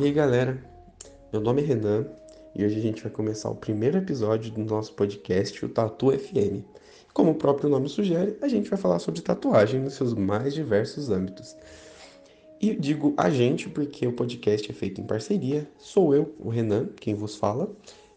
E 0.00 0.04
aí 0.04 0.12
galera, 0.12 0.58
meu 1.30 1.42
nome 1.42 1.60
é 1.60 1.64
Renan 1.66 2.06
e 2.54 2.64
hoje 2.64 2.78
a 2.78 2.80
gente 2.80 3.02
vai 3.02 3.12
começar 3.12 3.50
o 3.50 3.54
primeiro 3.54 3.98
episódio 3.98 4.50
do 4.50 4.64
nosso 4.64 4.94
podcast, 4.94 5.62
o 5.62 5.68
Tatu 5.68 6.10
FM. 6.10 6.64
Como 7.12 7.32
o 7.32 7.34
próprio 7.34 7.68
nome 7.68 7.86
sugere, 7.86 8.34
a 8.40 8.48
gente 8.48 8.70
vai 8.70 8.78
falar 8.78 8.98
sobre 8.98 9.20
tatuagem 9.20 9.78
nos 9.78 9.92
seus 9.92 10.14
mais 10.14 10.54
diversos 10.54 11.10
âmbitos. 11.10 11.54
E 12.58 12.74
digo 12.74 13.12
a 13.14 13.28
gente 13.28 13.68
porque 13.68 14.06
o 14.06 14.14
podcast 14.14 14.70
é 14.70 14.72
feito 14.72 15.02
em 15.02 15.04
parceria. 15.04 15.70
Sou 15.76 16.14
eu, 16.14 16.34
o 16.38 16.48
Renan, 16.48 16.88
quem 16.98 17.14
vos 17.14 17.36
fala, 17.36 17.70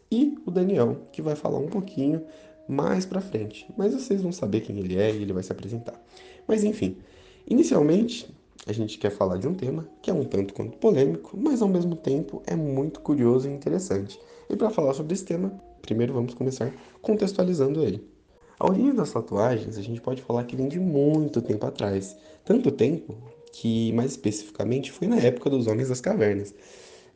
e 0.10 0.38
o 0.46 0.52
Daniel, 0.52 1.02
que 1.12 1.22
vai 1.22 1.36
falar 1.36 1.60
um 1.60 1.68
pouquinho 1.68 2.24
mais 2.66 3.06
pra 3.06 3.20
frente. 3.20 3.68
Mas 3.78 3.94
vocês 3.94 4.22
vão 4.22 4.32
saber 4.32 4.62
quem 4.62 4.80
ele 4.80 4.98
é 4.98 5.12
e 5.12 5.22
ele 5.22 5.34
vai 5.34 5.44
se 5.44 5.52
apresentar. 5.52 6.02
Mas 6.48 6.64
enfim, 6.64 6.96
inicialmente 7.46 8.34
a 8.66 8.72
gente 8.72 8.98
quer 8.98 9.10
falar 9.10 9.38
de 9.38 9.48
um 9.48 9.54
tema 9.54 9.88
que 10.02 10.10
é 10.10 10.14
um 10.14 10.24
tanto 10.24 10.54
quanto 10.54 10.78
polêmico, 10.78 11.38
mas 11.38 11.62
ao 11.62 11.68
mesmo 11.68 11.96
tempo 11.96 12.42
é 12.46 12.56
muito 12.56 13.02
curioso 13.02 13.48
e 13.48 13.52
interessante. 13.52 14.20
E 14.50 14.56
para 14.56 14.70
falar 14.70 14.94
sobre 14.94 15.14
esse 15.14 15.26
tema, 15.26 15.54
primeiro 15.82 16.14
vamos 16.14 16.34
começar 16.34 16.72
contextualizando 17.02 17.84
ele. 17.84 18.08
A 18.60 18.68
origem 18.68 18.94
das 18.94 19.12
tatuagens, 19.12 19.78
a 19.78 19.82
gente 19.82 20.00
pode 20.00 20.22
falar 20.22 20.46
que 20.46 20.56
vem 20.56 20.68
de 20.68 20.80
muito 20.80 21.42
tempo 21.42 21.66
atrás. 21.66 22.16
Tanto 22.46 22.72
tempo 22.72 23.16
que, 23.52 23.92
mais 23.94 24.12
especificamente, 24.12 24.92
foi 24.92 25.08
na 25.08 25.18
época 25.18 25.50
dos 25.50 25.68
Homens 25.68 25.90
das 25.90 26.00
Cavernas. 26.00 26.54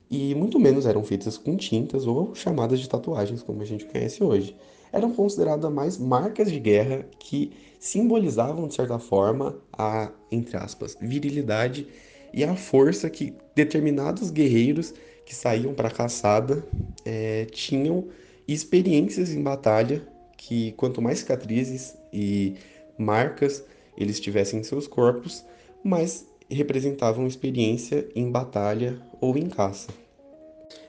E 0.09 0.35
muito 0.35 0.59
menos 0.59 0.85
eram 0.85 1.03
feitas 1.03 1.37
com 1.37 1.55
tintas 1.55 2.05
ou 2.05 2.35
chamadas 2.35 2.79
de 2.79 2.89
tatuagens, 2.89 3.41
como 3.41 3.61
a 3.61 3.65
gente 3.65 3.85
conhece 3.85 4.23
hoje 4.23 4.55
eram 4.91 5.13
consideradas 5.13 5.71
mais 5.71 5.97
marcas 5.97 6.51
de 6.51 6.59
guerra 6.59 7.05
que 7.19 7.51
simbolizavam, 7.79 8.67
de 8.67 8.75
certa 8.75 8.99
forma, 8.99 9.57
a, 9.71 10.11
entre 10.31 10.57
aspas, 10.57 10.97
virilidade 10.99 11.87
e 12.33 12.43
a 12.43 12.55
força 12.55 13.09
que 13.09 13.33
determinados 13.55 14.31
guerreiros 14.31 14.93
que 15.25 15.35
saíam 15.35 15.73
para 15.73 15.87
a 15.89 15.91
caçada 15.91 16.65
é, 17.05 17.45
tinham 17.45 18.07
experiências 18.47 19.31
em 19.31 19.41
batalha 19.41 20.01
que 20.37 20.71
quanto 20.73 21.01
mais 21.01 21.19
cicatrizes 21.19 21.95
e 22.13 22.55
marcas 22.97 23.63
eles 23.97 24.19
tivessem 24.19 24.59
em 24.59 24.63
seus 24.63 24.87
corpos, 24.87 25.43
mais 25.83 26.25
representavam 26.49 27.27
experiência 27.27 28.07
em 28.15 28.31
batalha 28.31 29.01
ou 29.19 29.37
em 29.37 29.49
caça. 29.49 29.89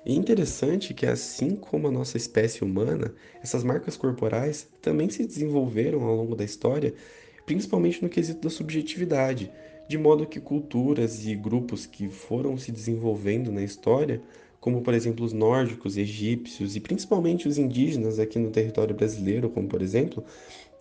E 0.09 0.13
é 0.13 0.17
interessante 0.17 0.95
que, 0.95 1.05
assim 1.05 1.55
como 1.55 1.87
a 1.87 1.91
nossa 1.91 2.17
espécie 2.17 2.65
humana, 2.65 3.15
essas 3.43 3.63
marcas 3.63 3.95
corporais 3.95 4.67
também 4.81 5.11
se 5.11 5.27
desenvolveram 5.27 6.03
ao 6.03 6.17
longo 6.17 6.35
da 6.35 6.43
história, 6.43 6.95
principalmente 7.45 8.03
no 8.03 8.09
quesito 8.09 8.41
da 8.41 8.49
subjetividade, 8.49 9.53
de 9.87 9.99
modo 9.99 10.27
que 10.27 10.41
culturas 10.41 11.27
e 11.27 11.35
grupos 11.35 11.85
que 11.85 12.09
foram 12.09 12.57
se 12.57 12.73
desenvolvendo 12.73 13.53
na 13.53 13.63
história, 13.63 14.23
como 14.59 14.81
por 14.81 14.95
exemplo 14.95 15.27
os 15.27 15.35
nórdicos, 15.35 15.99
egípcios 15.99 16.75
e 16.75 16.81
principalmente 16.81 17.47
os 17.47 17.59
indígenas 17.59 18.19
aqui 18.19 18.39
no 18.39 18.51
território 18.51 18.95
brasileiro, 18.97 19.51
como 19.51 19.69
por 19.69 19.83
exemplo, 19.83 20.25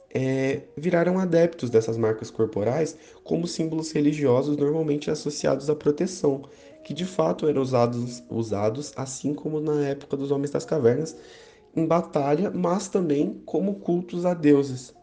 é, 0.09 0.61
viraram 0.77 1.19
adeptos 1.19 1.69
dessas 1.69 1.97
marcas 1.97 2.31
corporais 2.31 2.97
como 3.25 3.45
símbolos 3.45 3.91
religiosos 3.91 4.55
normalmente 4.55 5.11
associados 5.11 5.69
à 5.69 5.75
proteção 5.75 6.43
que 6.87 6.93
de 6.93 7.03
fato 7.03 7.49
eram 7.49 7.61
usados, 7.61 8.23
usados 8.29 8.93
assim 8.95 9.33
como 9.33 9.59
na 9.59 9.85
época 9.85 10.15
dos 10.15 10.31
Homens 10.31 10.51
das 10.51 10.63
Cavernas, 10.63 11.17
em 11.75 11.85
batalha, 11.85 12.49
mas 12.49 12.87
também 12.87 13.41
como 13.45 13.75
cultos 13.75 14.25
a 14.25 14.33
deuses. 14.33 14.95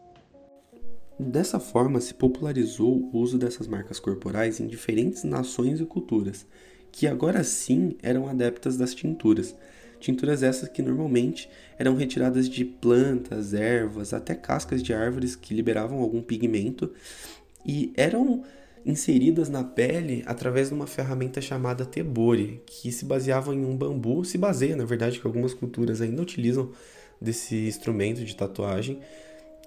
Dessa 1.19 1.59
forma, 1.59 2.01
se 2.01 2.15
popularizou 2.15 3.07
o 3.13 3.19
uso 3.19 3.37
dessas 3.37 3.67
marcas 3.67 3.99
corporais 3.99 4.59
em 4.59 4.65
diferentes 4.65 5.23
nações 5.23 5.79
e 5.79 5.85
culturas, 5.85 6.47
que 6.91 7.05
agora 7.05 7.43
sim 7.43 7.95
eram 8.01 8.27
adeptas 8.27 8.77
das 8.77 8.95
tinturas. 8.95 9.55
Tinturas 9.99 10.41
essas 10.41 10.67
que 10.67 10.81
normalmente 10.81 11.47
eram 11.77 11.95
retiradas 11.95 12.49
de 12.49 12.65
plantas, 12.65 13.53
ervas, 13.53 14.11
até 14.11 14.33
cascas 14.33 14.81
de 14.81 14.91
árvores 14.91 15.35
que 15.35 15.53
liberavam 15.53 15.99
algum 15.99 16.23
pigmento 16.23 16.91
e 17.63 17.93
eram 17.95 18.43
inseridas 18.85 19.49
na 19.49 19.63
pele 19.63 20.23
através 20.25 20.69
de 20.69 20.75
uma 20.75 20.85
ferramenta 20.85 21.41
chamada 21.41 21.85
tebori, 21.85 22.61
que 22.65 22.91
se 22.91 23.03
baseava 23.03 23.53
em 23.53 23.65
um 23.65 23.75
bambu, 23.75 24.23
se 24.23 24.37
baseia, 24.37 24.75
na 24.75 24.85
verdade, 24.85 25.19
que 25.19 25.25
algumas 25.25 25.53
culturas 25.53 26.01
ainda 26.01 26.21
utilizam 26.21 26.71
desse 27.19 27.67
instrumento 27.67 28.23
de 28.23 28.35
tatuagem, 28.35 28.99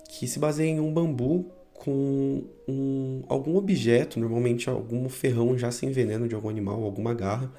que 0.08 0.26
se 0.26 0.38
baseia 0.38 0.70
em 0.70 0.80
um 0.80 0.92
bambu 0.92 1.50
com 1.74 2.44
um, 2.68 3.22
algum 3.28 3.56
objeto, 3.56 4.20
normalmente 4.20 4.68
algum 4.68 5.08
ferrão 5.08 5.56
já 5.56 5.70
sem 5.70 5.90
veneno 5.90 6.28
de 6.28 6.34
algum 6.34 6.48
animal, 6.48 6.82
alguma 6.82 7.14
garra, 7.14 7.52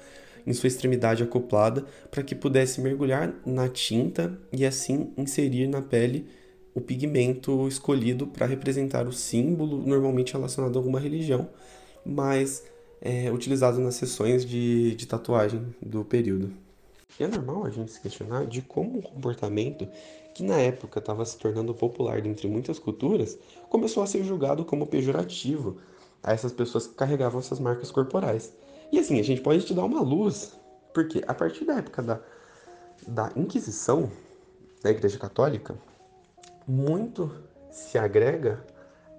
em 0.46 0.52
sua 0.52 0.68
extremidade 0.68 1.22
acoplada, 1.22 1.84
para 2.10 2.22
que 2.22 2.34
pudesse 2.34 2.80
mergulhar 2.80 3.34
na 3.44 3.68
tinta 3.68 4.38
e 4.52 4.64
assim 4.64 5.12
inserir 5.16 5.66
na 5.66 5.82
pele 5.82 6.26
o 6.74 6.80
pigmento 6.80 7.66
escolhido 7.66 8.26
para 8.26 8.46
representar 8.46 9.06
o 9.06 9.12
símbolo, 9.12 9.78
normalmente 9.78 10.32
relacionado 10.32 10.76
a 10.76 10.78
alguma 10.78 11.00
religião, 11.00 11.48
mas 12.04 12.64
é, 13.00 13.30
utilizado 13.30 13.80
nas 13.80 13.94
sessões 13.94 14.44
de, 14.44 14.94
de 14.94 15.06
tatuagem 15.06 15.74
do 15.80 16.04
período. 16.04 16.52
E 17.18 17.24
é 17.24 17.28
normal 17.28 17.64
a 17.64 17.70
gente 17.70 17.90
se 17.92 18.00
questionar 18.00 18.46
de 18.46 18.62
como 18.62 18.98
um 18.98 19.02
comportamento 19.02 19.86
que 20.34 20.42
na 20.42 20.56
época 20.58 21.00
estava 21.00 21.24
se 21.24 21.36
tornando 21.36 21.74
popular 21.74 22.24
entre 22.24 22.48
muitas 22.48 22.78
culturas 22.78 23.36
começou 23.68 24.02
a 24.02 24.06
ser 24.06 24.22
julgado 24.24 24.64
como 24.64 24.86
pejorativo 24.86 25.78
a 26.22 26.32
essas 26.32 26.52
pessoas 26.52 26.86
que 26.86 26.94
carregavam 26.94 27.40
essas 27.40 27.58
marcas 27.58 27.90
corporais. 27.90 28.52
E 28.92 28.98
assim, 28.98 29.18
a 29.18 29.22
gente 29.22 29.40
pode 29.40 29.64
te 29.64 29.74
dar 29.74 29.84
uma 29.84 30.00
luz, 30.00 30.52
porque 30.94 31.22
a 31.26 31.34
partir 31.34 31.64
da 31.64 31.74
época 31.74 32.02
da, 32.02 32.20
da 33.06 33.32
Inquisição 33.36 34.10
da 34.82 34.90
Igreja 34.90 35.18
Católica, 35.18 35.76
muito 36.70 37.30
se 37.70 37.98
agrega 37.98 38.64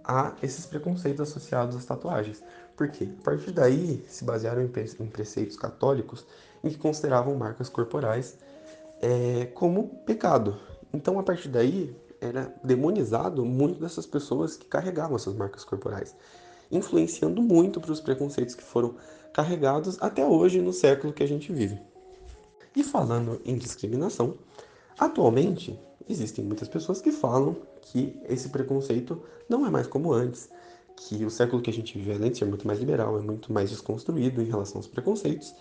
a 0.03 0.33
esses 0.41 0.65
preconceitos 0.65 1.21
associados 1.21 1.75
às 1.75 1.85
tatuagens. 1.85 2.41
Porque 2.75 3.09
a 3.19 3.23
partir 3.23 3.51
daí 3.51 4.03
se 4.07 4.23
basearam 4.23 4.61
em 4.63 5.07
preceitos 5.07 5.57
católicos 5.57 6.25
em 6.63 6.69
que 6.69 6.77
consideravam 6.77 7.35
marcas 7.35 7.69
corporais 7.69 8.37
é, 9.01 9.45
como 9.53 9.89
pecado. 10.05 10.57
Então, 10.93 11.19
a 11.19 11.23
partir 11.23 11.49
daí, 11.49 11.95
era 12.19 12.53
demonizado 12.63 13.43
muito 13.45 13.79
dessas 13.79 14.05
pessoas 14.05 14.55
que 14.55 14.65
carregavam 14.65 15.15
essas 15.15 15.33
marcas 15.35 15.63
corporais, 15.63 16.15
influenciando 16.71 17.41
muito 17.41 17.81
para 17.81 17.91
os 17.91 17.99
preconceitos 17.99 18.55
que 18.55 18.63
foram 18.63 18.95
carregados 19.33 19.97
até 20.01 20.25
hoje 20.25 20.61
no 20.61 20.71
século 20.71 21.13
que 21.13 21.23
a 21.23 21.27
gente 21.27 21.51
vive. 21.51 21.79
E 22.75 22.83
falando 22.83 23.41
em 23.43 23.57
discriminação, 23.57 24.35
atualmente 25.01 25.77
existem 26.07 26.45
muitas 26.45 26.67
pessoas 26.67 27.01
que 27.01 27.11
falam 27.11 27.57
que 27.81 28.15
esse 28.29 28.49
preconceito 28.49 29.19
não 29.49 29.65
é 29.65 29.69
mais 29.69 29.87
como 29.87 30.13
antes, 30.13 30.47
que 30.95 31.25
o 31.25 31.29
século 31.31 31.61
que 31.61 31.71
a 31.71 31.73
gente 31.73 31.97
vive, 31.97 32.29
de 32.29 32.37
ser 32.37 32.45
muito 32.45 32.67
mais 32.67 32.79
liberal, 32.79 33.17
é 33.17 33.21
muito 33.21 33.51
mais 33.51 33.71
desconstruído 33.71 34.41
em 34.41 34.45
relação 34.45 34.77
aos 34.77 34.87
preconceitos, 34.87 35.55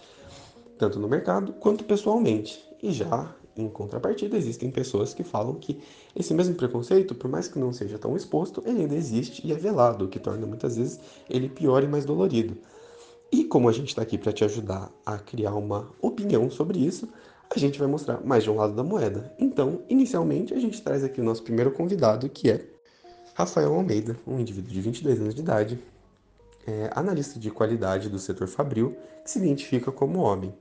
tanto 0.79 0.99
no 0.99 1.09
mercado 1.09 1.55
quanto 1.55 1.85
pessoalmente. 1.85 2.63
E 2.83 2.93
já, 2.93 3.35
em 3.57 3.69
contrapartida, 3.69 4.37
existem 4.37 4.71
pessoas 4.71 5.15
que 5.15 5.25
falam 5.25 5.55
que 5.55 5.81
esse 6.15 6.35
mesmo 6.35 6.55
preconceito, 6.55 7.15
por 7.15 7.31
mais 7.31 7.49
que 7.49 7.59
não 7.59 7.73
seja 7.73 7.99
tão 7.99 8.15
exposto, 8.15 8.63
ele 8.67 8.83
ainda 8.83 8.95
existe 8.95 9.47
e 9.47 9.53
é 9.53 9.55
velado, 9.55 10.05
o 10.05 10.09
que 10.09 10.19
torna 10.19 10.47
muitas 10.47 10.77
vezes 10.77 11.01
ele 11.31 11.49
pior 11.49 11.83
e 11.83 11.89
mais 11.89 12.05
dolorido. 12.05 12.59
E 13.33 13.45
como 13.45 13.69
a 13.69 13.73
gente 13.73 13.89
está 13.89 14.03
aqui 14.03 14.19
para 14.19 14.33
te 14.33 14.45
ajudar 14.45 14.91
a 15.07 15.17
criar 15.17 15.55
uma 15.55 15.89
opinião 16.03 16.51
sobre 16.51 16.79
isso, 16.79 17.09
a 17.55 17.59
gente 17.59 17.79
vai 17.79 17.89
mostrar 17.89 18.25
mais 18.25 18.45
de 18.45 18.51
um 18.51 18.55
lado 18.55 18.75
da 18.75 18.83
moeda. 18.83 19.33
Então, 19.39 19.83
inicialmente, 19.89 20.55
a 20.55 20.61
gente 20.61 20.81
traz 20.81 21.03
aqui 21.03 21.21
o 21.21 21.25
nosso 21.25 21.43
primeiro 21.43 21.73
convidado, 21.73 22.29
que 22.29 22.49
é 22.49 22.65
Rafael 23.35 23.75
Almeida, 23.75 24.17
um 24.27 24.39
indivíduo 24.39 24.71
de 24.71 24.81
22 24.81 25.21
anos 25.21 25.35
de 25.35 25.41
idade, 25.41 25.79
é, 26.67 26.91
analista 26.95 27.41
de 27.41 27.51
qualidade 27.51 28.09
do 28.09 28.19
setor 28.19 28.47
fabril, 28.47 28.97
que 29.25 29.31
se 29.31 29.39
identifica 29.39 29.91
como 29.91 30.21
homem. 30.21 30.55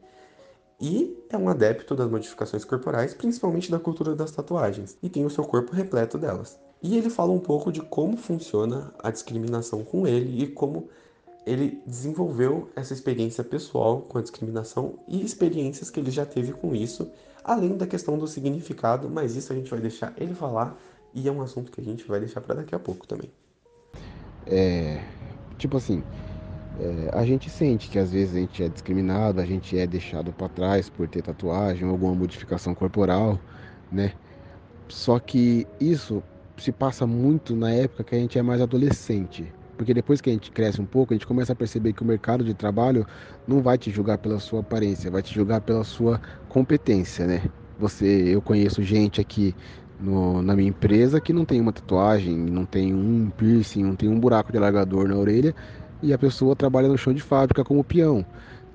E 0.82 1.16
é 1.30 1.38
um 1.38 1.50
adepto 1.50 1.94
das 1.94 2.10
modificações 2.10 2.64
corporais, 2.66 3.14
principalmente 3.14 3.70
da 3.70 3.78
cultura 3.78 4.16
das 4.16 4.32
tatuagens, 4.32 4.98
e 5.04 5.10
tem 5.10 5.26
o 5.26 5.30
seu 5.30 5.44
corpo 5.44 5.74
repleto 5.74 6.18
delas. 6.18 6.58
E 6.82 6.98
ele 6.98 7.10
fala 7.10 7.32
um 7.32 7.40
pouco 7.40 7.72
de 7.72 7.82
como 7.82 8.16
funciona 8.16 8.94
a 9.04 9.12
discriminação 9.12 9.84
com 9.84 10.08
ele 10.08 10.44
e 10.44 10.48
como 10.48 10.90
ele 11.50 11.82
desenvolveu 11.86 12.70
essa 12.76 12.94
experiência 12.94 13.44
pessoal 13.44 14.02
com 14.02 14.20
a 14.20 14.22
discriminação 14.22 15.00
e 15.08 15.24
experiências 15.24 15.90
que 15.90 16.00
ele 16.00 16.12
já 16.12 16.26
teve 16.26 16.54
com 16.54 16.76
isso, 16.76 17.12
além 17.44 17.76
da 17.76 17.88
questão 17.88 18.18
do 18.18 18.28
significado, 18.28 19.10
mas 19.10 19.36
isso 19.36 19.52
a 19.52 19.56
gente 19.56 19.70
vai 19.70 19.80
deixar 19.80 20.14
ele 20.18 20.36
falar 20.36 20.80
e 21.14 21.28
é 21.28 21.32
um 21.32 21.42
assunto 21.42 21.72
que 21.72 21.82
a 21.82 21.84
gente 21.84 22.08
vai 22.08 22.20
deixar 22.20 22.42
para 22.42 22.56
daqui 22.56 22.76
a 22.76 22.80
pouco 22.80 23.08
também. 23.08 23.32
É, 24.46 25.04
tipo 25.58 25.78
assim, 25.78 26.04
é, 26.80 27.10
a 27.14 27.26
gente 27.26 27.50
sente 27.50 27.90
que 27.90 27.98
às 27.98 28.12
vezes 28.12 28.36
a 28.36 28.40
gente 28.40 28.64
é 28.64 28.70
discriminado, 28.70 29.42
a 29.42 29.46
gente 29.46 29.76
é 29.76 29.88
deixado 29.88 30.32
para 30.32 30.50
trás 30.50 30.88
por 30.88 31.08
ter 31.08 31.24
tatuagem 31.24 31.90
alguma 31.90 32.14
modificação 32.14 32.76
corporal, 32.76 33.40
né? 33.92 34.14
Só 34.88 35.18
que 35.20 35.68
isso 35.80 36.22
se 36.58 36.72
passa 36.72 37.08
muito 37.08 37.56
na 37.56 37.72
época 37.72 38.04
que 38.04 38.16
a 38.16 38.20
gente 38.20 38.38
é 38.38 38.42
mais 38.42 38.62
adolescente, 38.62 39.52
Porque 39.80 39.94
depois 39.94 40.20
que 40.20 40.30
a 40.30 40.34
gente 40.34 40.52
cresce 40.52 40.82
um 40.82 40.86
pouco, 40.86 41.14
a 41.14 41.16
gente 41.16 41.26
começa 41.26 41.54
a 41.54 41.56
perceber 41.56 41.94
que 41.94 42.02
o 42.02 42.06
mercado 42.06 42.44
de 42.44 42.54
trabalho 42.54 43.08
não 43.48 43.62
vai 43.62 43.78
te 43.78 43.90
julgar 43.90 44.18
pela 44.18 44.38
sua 44.38 44.60
aparência, 44.60 45.10
vai 45.10 45.22
te 45.22 45.34
julgar 45.34 45.62
pela 45.62 45.86
sua 45.86 46.20
competência, 46.50 47.26
né? 47.26 47.42
Você, 47.80 48.06
eu 48.06 48.42
conheço 48.42 48.84
gente 48.84 49.22
aqui 49.22 49.56
no, 49.98 50.42
na 50.42 50.54
minha 50.54 50.68
empresa 50.68 51.22
que 51.22 51.32
não 51.32 51.46
tem 51.46 51.62
uma 51.62 51.72
tatuagem, 51.72 52.36
não 52.36 52.66
tem 52.66 52.94
um 52.94 53.30
piercing, 53.30 53.82
não 53.82 53.96
tem 53.96 54.10
um 54.10 54.20
buraco 54.20 54.52
de 54.52 54.58
alargador 54.58 55.08
na 55.08 55.16
orelha 55.16 55.56
e 56.02 56.12
a 56.12 56.18
pessoa 56.18 56.58
trabalha 56.58 56.90
no 56.90 56.98
chão 56.98 57.14
de 57.14 57.22
fábrica 57.22 57.64
como 57.64 57.82
peão. 57.82 58.26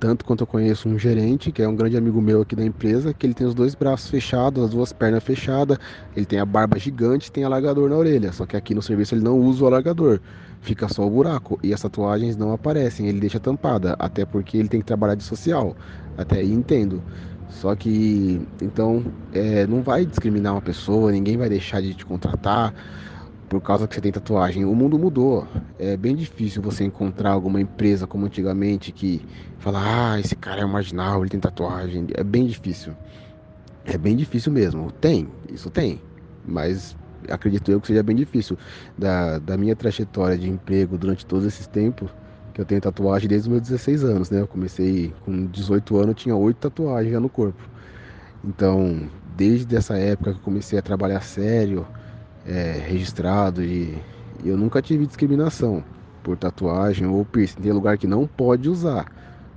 Tanto 0.05 0.23
quanto 0.23 0.43
eu 0.43 0.47
conheço 0.47 0.87
um 0.87 0.99
gerente, 0.99 1.51
que 1.51 1.63
é 1.63 1.67
um 1.67 1.75
grande 1.75 1.97
amigo 1.97 2.21
meu 2.21 2.43
aqui 2.43 2.55
da 2.55 2.63
empresa, 2.63 3.15
que 3.15 3.25
ele 3.25 3.33
tem 3.33 3.47
os 3.47 3.55
dois 3.55 3.75
braços 3.75 4.11
fechados, 4.11 4.63
as 4.63 4.71
duas 4.73 4.93
pernas 4.93 5.25
fechadas, 5.25 5.79
ele 6.15 6.27
tem 6.27 6.39
a 6.39 6.45
barba 6.45 6.79
gigante, 6.79 7.33
tem 7.33 7.43
alargador 7.43 7.89
na 7.89 7.97
orelha. 7.97 8.31
Só 8.31 8.45
que 8.45 8.55
aqui 8.55 8.75
no 8.75 8.83
serviço 8.83 9.15
ele 9.15 9.25
não 9.25 9.41
usa 9.41 9.65
o 9.65 9.67
alargador, 9.67 10.21
fica 10.61 10.89
só 10.89 11.07
o 11.07 11.09
buraco 11.09 11.59
e 11.63 11.73
as 11.73 11.81
tatuagens 11.81 12.37
não 12.37 12.53
aparecem, 12.53 13.09
ele 13.09 13.19
deixa 13.19 13.41
tampada, 13.41 13.97
até 13.99 14.27
porque 14.27 14.59
ele 14.59 14.69
tem 14.69 14.81
que 14.81 14.87
trabalhar 14.87 15.15
de 15.15 15.25
social. 15.25 15.75
Até 16.19 16.41
aí 16.41 16.53
entendo. 16.53 17.03
Só 17.49 17.75
que, 17.75 18.47
então, 18.61 19.03
é, 19.33 19.67
não 19.67 19.81
vai 19.81 20.05
discriminar 20.05 20.53
uma 20.53 20.61
pessoa, 20.61 21.13
ninguém 21.13 21.39
vai 21.39 21.49
deixar 21.49 21.81
de 21.81 21.95
te 21.95 22.05
contratar 22.05 22.75
por 23.49 23.61
causa 23.61 23.87
que 23.87 23.95
você 23.95 24.01
tem 24.01 24.13
tatuagem. 24.13 24.65
O 24.65 24.75
mundo 24.75 24.99
mudou. 24.99 25.47
É 25.79 25.97
bem 25.97 26.15
difícil 26.15 26.63
você 26.63 26.85
encontrar 26.85 27.31
alguma 27.31 27.61
empresa 27.61 28.07
como 28.07 28.27
antigamente 28.27 28.93
que 28.93 29.23
fala: 29.59 30.13
ah, 30.15 30.21
esse 30.21 30.35
cara 30.37 30.63
é 30.63 30.67
marginal, 30.67 31.23
ele 31.23 31.31
tem 31.31 31.41
tatuagem. 31.41 32.07
É 32.15 32.25
bem 32.25 32.47
difícil. 32.47 32.95
É 33.85 33.99
bem 33.99 34.17
difícil 34.17 34.53
mesmo. 34.53 34.91
Tem, 34.93 35.29
isso 35.53 35.71
tem. 35.71 36.01
Mas 36.47 36.97
acredito 37.29 37.71
eu 37.71 37.81
que 37.81 37.87
seja 37.87 38.03
bem 38.03 38.17
difícil. 38.17 38.59
Da, 38.97 39.39
da 39.39 39.57
minha 39.57 39.77
trajetória 39.77 40.37
de 40.39 40.49
emprego 40.49 40.97
durante 40.97 41.27
todos 41.27 41.45
esses 41.45 41.67
tempos, 41.67 42.11
que 42.53 42.61
eu 42.61 42.65
tenho 42.65 42.81
tatuagem 42.81 43.29
desde 43.29 43.49
os 43.49 43.53
meus 43.53 43.63
16 43.63 44.05
anos, 44.05 44.31
né? 44.31 44.41
Eu 44.41 44.47
comecei 44.47 45.13
com 45.25 45.47
18 45.47 45.97
anos, 45.99 46.15
tinha 46.17 46.37
8 46.37 46.57
tatuagens 46.57 47.13
já 47.13 47.21
no 47.21 47.29
corpo. 47.29 47.63
Então, 48.45 49.09
desde 49.37 49.75
essa 49.75 49.97
época 49.97 50.33
que 50.33 50.39
eu 50.39 50.43
comecei 50.43 50.79
a 50.79 50.83
trabalhar 50.83 51.21
sério, 51.23 51.87
é, 52.47 52.73
registrado, 52.87 53.63
e, 53.63 53.97
eu 54.45 54.57
nunca 54.57 54.83
tive 54.83 55.07
discriminação 55.07 55.83
por 56.23 56.37
tatuagem 56.37 57.07
ou 57.07 57.25
piercing. 57.25 57.63
Tem 57.63 57.73
lugar 57.73 57.97
que 57.99 58.07
não 58.07 58.27
pode 58.27 58.69
usar 58.69 59.07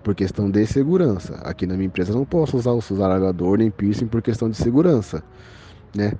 por 0.03 0.15
questão 0.15 0.49
de 0.49 0.65
segurança. 0.65 1.35
Aqui 1.43 1.65
na 1.65 1.75
minha 1.75 1.87
empresa 1.87 2.13
não 2.13 2.25
posso 2.25 2.57
usar 2.57 2.71
o 2.71 3.03
alargador 3.03 3.57
nem 3.57 3.69
piercing 3.69 4.07
por 4.07 4.21
questão 4.21 4.49
de 4.49 4.57
segurança, 4.57 5.23
né? 5.95 6.13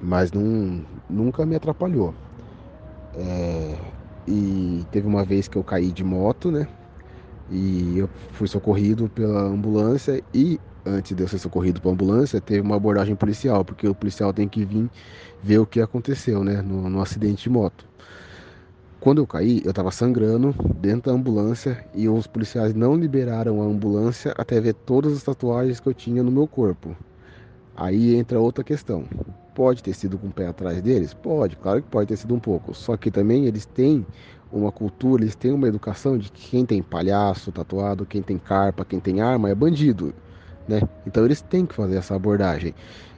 Mas 0.00 0.32
não, 0.32 0.84
nunca 1.08 1.44
me 1.46 1.56
atrapalhou. 1.56 2.14
É, 3.14 3.78
e 4.26 4.86
teve 4.90 5.06
uma 5.06 5.24
vez 5.24 5.48
que 5.48 5.56
eu 5.56 5.64
caí 5.64 5.92
de 5.92 6.04
moto, 6.04 6.50
né? 6.50 6.68
E 7.50 7.98
eu 7.98 8.08
fui 8.32 8.48
socorrido 8.48 9.08
pela 9.08 9.42
ambulância 9.42 10.22
e 10.32 10.60
antes 10.84 11.16
de 11.16 11.22
eu 11.22 11.28
ser 11.28 11.38
socorrido 11.38 11.80
pela 11.80 11.94
ambulância, 11.94 12.40
teve 12.40 12.60
uma 12.60 12.76
abordagem 12.76 13.16
policial, 13.16 13.64
porque 13.64 13.88
o 13.88 13.94
policial 13.94 14.32
tem 14.32 14.48
que 14.48 14.64
vir 14.64 14.90
ver 15.42 15.58
o 15.58 15.66
que 15.66 15.80
aconteceu, 15.80 16.44
né, 16.44 16.60
no, 16.62 16.88
no 16.88 17.00
acidente 17.00 17.44
de 17.44 17.50
moto. 17.50 17.84
Quando 19.00 19.18
eu 19.20 19.26
caí, 19.26 19.60
eu 19.64 19.70
estava 19.70 19.90
sangrando 19.90 20.54
dentro 20.80 21.10
da 21.10 21.16
ambulância 21.16 21.84
e 21.94 22.08
os 22.08 22.26
policiais 22.26 22.74
não 22.74 22.96
liberaram 22.96 23.60
a 23.60 23.66
ambulância 23.66 24.34
até 24.38 24.58
ver 24.60 24.72
todas 24.74 25.12
as 25.12 25.22
tatuagens 25.22 25.78
que 25.78 25.86
eu 25.86 25.92
tinha 25.92 26.22
no 26.22 26.30
meu 26.30 26.46
corpo. 26.46 26.96
Aí 27.76 28.14
entra 28.14 28.40
outra 28.40 28.64
questão. 28.64 29.04
Pode 29.54 29.82
ter 29.82 29.92
sido 29.92 30.18
com 30.18 30.28
o 30.28 30.32
pé 30.32 30.46
atrás 30.46 30.80
deles? 30.80 31.12
Pode, 31.12 31.56
claro 31.56 31.82
que 31.82 31.88
pode 31.88 32.08
ter 32.08 32.16
sido 32.16 32.34
um 32.34 32.40
pouco. 32.40 32.72
Só 32.74 32.96
que 32.96 33.10
também 33.10 33.44
eles 33.44 33.66
têm 33.66 34.06
uma 34.50 34.72
cultura, 34.72 35.22
eles 35.22 35.34
têm 35.34 35.52
uma 35.52 35.68
educação 35.68 36.16
de 36.16 36.30
que 36.30 36.50
quem 36.50 36.64
tem 36.64 36.82
palhaço 36.82 37.52
tatuado, 37.52 38.06
quem 38.06 38.22
tem 38.22 38.38
carpa, 38.38 38.84
quem 38.84 39.00
tem 39.00 39.20
arma 39.20 39.50
é 39.50 39.54
bandido, 39.54 40.14
né? 40.66 40.80
Então 41.06 41.24
eles 41.24 41.40
têm 41.42 41.66
que 41.66 41.74
fazer 41.74 41.96
essa 41.96 42.14
abordagem. 42.14 42.74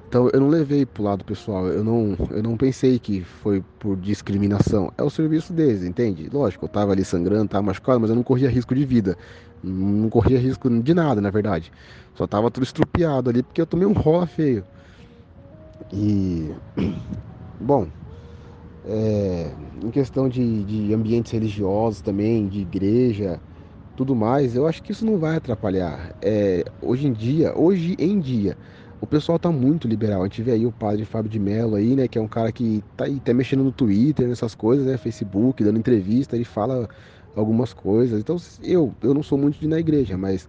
Então 0.09 0.29
eu 0.33 0.41
não 0.41 0.49
levei 0.49 0.87
pro 0.87 1.03
lado 1.03 1.25
pessoal, 1.25 1.67
eu 1.67 1.83
não, 1.83 2.17
eu 2.31 2.43
não 2.43 2.57
pensei 2.57 2.99
que 2.99 3.23
foi 3.23 3.63
por 3.79 3.97
discriminação. 3.97 4.93
É 4.97 5.03
o 5.03 5.11
serviço 5.11 5.53
deles, 5.53 5.83
entende? 5.83 6.29
Lógico, 6.33 6.65
eu 6.65 6.69
tava 6.69 6.93
ali 6.93 7.05
sangrando, 7.05 7.49
tava 7.49 7.63
machucado, 7.63 8.01
mas 8.01 8.11
eu 8.11 8.17
não 8.17 8.23
corria 8.23 8.49
risco 8.49 8.75
de 8.75 8.85
vida. 8.85 9.17
Não 9.63 10.09
corria 10.09 10.39
risco 10.39 10.71
de 10.71 10.95
nada, 10.95 11.21
na 11.21 11.31
verdade. 11.31 11.73
Só 12.15 12.27
tava 12.27 12.51
tudo 12.51 12.65
estrupiado 12.65 13.31
ali 13.31 13.43
porque 13.43 13.61
eu 13.61 13.67
tomei 13.67 13.87
um 13.87 13.93
rola 13.93 14.27
feio. 14.27 14.65
E, 15.93 16.51
bom, 17.61 17.89
é, 18.85 19.51
em 19.83 19.91
questão 19.91 20.29
de, 20.29 20.65
de 20.65 20.95
ambientes 20.95 21.33
religiosos 21.33 22.01
também, 22.01 22.49
de 22.49 22.61
igreja, 22.61 23.41
tudo 23.97 24.15
mais, 24.15 24.55
eu 24.55 24.67
acho 24.67 24.83
que 24.83 24.93
isso 24.93 25.05
não 25.05 25.19
vai 25.19 25.37
atrapalhar. 25.37 26.15
É, 26.23 26.65
hoje 26.83 27.07
em 27.09 27.13
dia, 27.13 27.53
hoje 27.59 27.97
em 27.99 28.21
dia, 28.21 28.57
o 29.01 29.07
pessoal 29.07 29.39
tá 29.39 29.51
muito 29.51 29.89
liberal. 29.89 30.23
A 30.23 30.25
gente 30.25 30.43
vê 30.43 30.53
aí 30.53 30.67
o 30.67 30.73
padre 30.73 31.05
Fábio 31.05 31.31
de 31.31 31.39
Mello 31.39 31.75
aí, 31.77 31.97
né, 31.97 32.09
que 32.09 32.19
é 32.19 32.21
um 32.21 32.29
cara 32.29 32.53
que 32.53 32.83
tá 32.97 33.05
aí 33.05 33.17
até 33.17 33.33
mexendo 33.33 33.65
no 33.65 33.73
Twitter, 33.73 34.29
nessas 34.29 34.55
coisas, 34.55 34.87
né, 34.87 34.97
Facebook, 34.97 35.65
dando 35.65 35.79
entrevista, 35.79 36.37
ele 36.37 36.45
fala 36.45 36.89
algumas 37.35 37.73
coisas. 37.73 38.21
Então, 38.21 38.37
eu, 38.63 38.95
eu 39.03 39.15
não 39.15 39.23
sou 39.23 39.39
muito 39.39 39.59
de 39.59 39.67
ir 39.67 39.69
na 39.69 39.79
igreja, 39.79 40.17
mas 40.17 40.49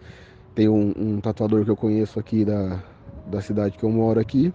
tem 0.56 0.68
um, 0.68 0.94
um 0.98 1.22
tatuador 1.22 1.64
que 1.64 1.72
eu 1.72 1.76
conheço 1.78 2.20
aqui 2.20 2.44
da, 2.46 2.84
da 3.26 3.42
cidade 3.42 3.78
que 3.78 3.84
eu 3.84 3.92
moro 3.92 4.20
aqui, 4.20 4.54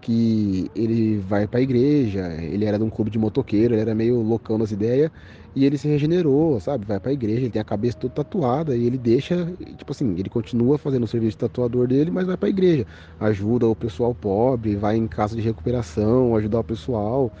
que 0.00 0.70
ele 0.74 1.18
vai 1.18 1.46
para 1.46 1.60
a 1.60 1.62
igreja, 1.62 2.32
ele 2.42 2.64
era 2.64 2.78
de 2.78 2.84
um 2.84 2.90
clube 2.90 3.10
de 3.10 3.18
motoqueiro, 3.18 3.74
ele 3.74 3.82
era 3.82 3.94
meio 3.94 4.20
loucão 4.20 4.58
nas 4.58 4.72
ideias, 4.72 5.10
e 5.54 5.64
ele 5.64 5.78
se 5.78 5.88
regenerou, 5.88 6.58
sabe? 6.60 6.86
Vai 6.86 7.00
para 7.00 7.10
a 7.10 7.14
igreja, 7.14 7.42
ele 7.42 7.50
tem 7.50 7.60
a 7.60 7.64
cabeça 7.64 7.96
toda 7.98 8.14
tatuada, 8.14 8.76
e 8.76 8.84
ele 8.86 8.98
deixa, 8.98 9.46
tipo 9.76 9.92
assim, 9.92 10.12
ele 10.18 10.28
continua 10.30 10.78
fazendo 10.78 11.04
o 11.04 11.06
serviço 11.08 11.32
de 11.32 11.38
tatuador 11.38 11.86
dele, 11.88 12.10
mas 12.10 12.26
vai 12.26 12.36
para 12.36 12.48
a 12.48 12.50
igreja, 12.50 12.86
ajuda 13.18 13.66
o 13.68 13.76
pessoal 13.76 14.14
pobre, 14.14 14.76
vai 14.76 14.96
em 14.96 15.06
casa 15.08 15.36
de 15.36 15.42
recuperação, 15.42 16.34
ajudar 16.36 16.60
o 16.60 16.64
pessoal. 16.64 17.32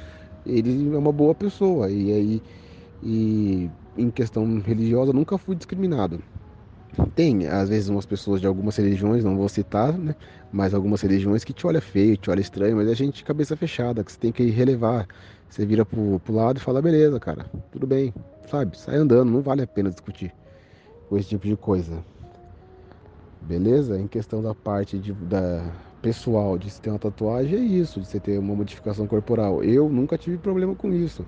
Ele 0.44 0.94
é 0.94 0.98
uma 0.98 1.12
boa 1.12 1.34
pessoa, 1.34 1.90
e 1.90 2.12
aí, 2.12 2.42
e 3.02 3.70
em 3.96 4.10
questão 4.10 4.60
religiosa, 4.60 5.12
nunca 5.12 5.38
fui 5.38 5.56
discriminado. 5.56 6.22
Tem, 7.14 7.46
às 7.46 7.68
vezes, 7.70 7.88
umas 7.88 8.04
pessoas 8.06 8.40
de 8.40 8.46
algumas 8.46 8.76
religiões, 8.76 9.24
não 9.24 9.36
vou 9.36 9.48
citar, 9.48 9.96
né? 9.98 10.14
Mas 10.50 10.74
algumas 10.74 11.00
religiões 11.00 11.42
que 11.44 11.54
te 11.54 11.66
olha 11.66 11.80
feio, 11.80 12.16
te 12.18 12.30
olha 12.30 12.40
estranho, 12.40 12.76
mas 12.76 12.88
a 12.88 12.94
gente 12.94 13.16
de 13.16 13.24
cabeça 13.24 13.56
fechada, 13.56 14.04
que 14.04 14.12
você 14.12 14.18
tem 14.18 14.32
que 14.32 14.44
relevar. 14.50 15.06
Você 15.52 15.66
vira 15.66 15.84
pro, 15.84 16.18
pro 16.20 16.34
lado 16.34 16.56
e 16.56 16.60
fala, 16.60 16.80
beleza, 16.80 17.20
cara, 17.20 17.44
tudo 17.70 17.86
bem, 17.86 18.10
sabe? 18.46 18.74
Sai 18.74 18.96
andando, 18.96 19.30
não 19.30 19.42
vale 19.42 19.60
a 19.60 19.66
pena 19.66 19.90
discutir 19.90 20.32
com 21.10 21.18
esse 21.18 21.28
tipo 21.28 21.46
de 21.46 21.54
coisa. 21.58 22.02
Beleza? 23.42 24.00
Em 24.00 24.06
questão 24.06 24.42
da 24.42 24.54
parte 24.54 24.98
de, 24.98 25.12
da 25.12 25.62
pessoal 26.00 26.56
de 26.56 26.70
se 26.70 26.80
ter 26.80 26.88
uma 26.88 26.98
tatuagem, 26.98 27.58
é 27.58 27.60
isso, 27.60 28.00
de 28.00 28.06
você 28.06 28.18
ter 28.18 28.38
uma 28.38 28.54
modificação 28.54 29.06
corporal. 29.06 29.62
Eu 29.62 29.90
nunca 29.90 30.16
tive 30.16 30.38
problema 30.38 30.74
com 30.74 30.90
isso. 30.90 31.22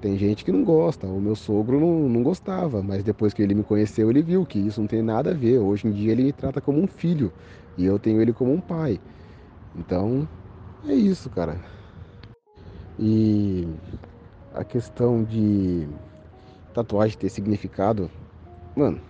Tem 0.00 0.16
gente 0.16 0.44
que 0.44 0.52
não 0.52 0.62
gosta. 0.62 1.08
O 1.08 1.20
meu 1.20 1.34
sogro 1.34 1.80
não, 1.80 2.08
não 2.08 2.22
gostava, 2.22 2.84
mas 2.84 3.02
depois 3.02 3.34
que 3.34 3.42
ele 3.42 3.52
me 3.56 3.64
conheceu, 3.64 4.08
ele 4.08 4.22
viu 4.22 4.46
que 4.46 4.60
isso 4.60 4.80
não 4.80 4.86
tem 4.86 5.02
nada 5.02 5.32
a 5.32 5.34
ver. 5.34 5.58
Hoje 5.58 5.88
em 5.88 5.90
dia 5.90 6.12
ele 6.12 6.22
me 6.22 6.32
trata 6.32 6.60
como 6.60 6.80
um 6.80 6.86
filho 6.86 7.32
e 7.76 7.84
eu 7.84 7.98
tenho 7.98 8.22
ele 8.22 8.32
como 8.32 8.52
um 8.52 8.60
pai. 8.60 9.00
Então 9.74 10.28
é 10.86 10.94
isso, 10.94 11.28
cara. 11.28 11.60
E 12.98 13.68
a 14.54 14.64
questão 14.64 15.22
de 15.22 15.86
tatuagem 16.72 17.18
ter 17.18 17.28
significado, 17.28 18.10
mano, 18.74 19.00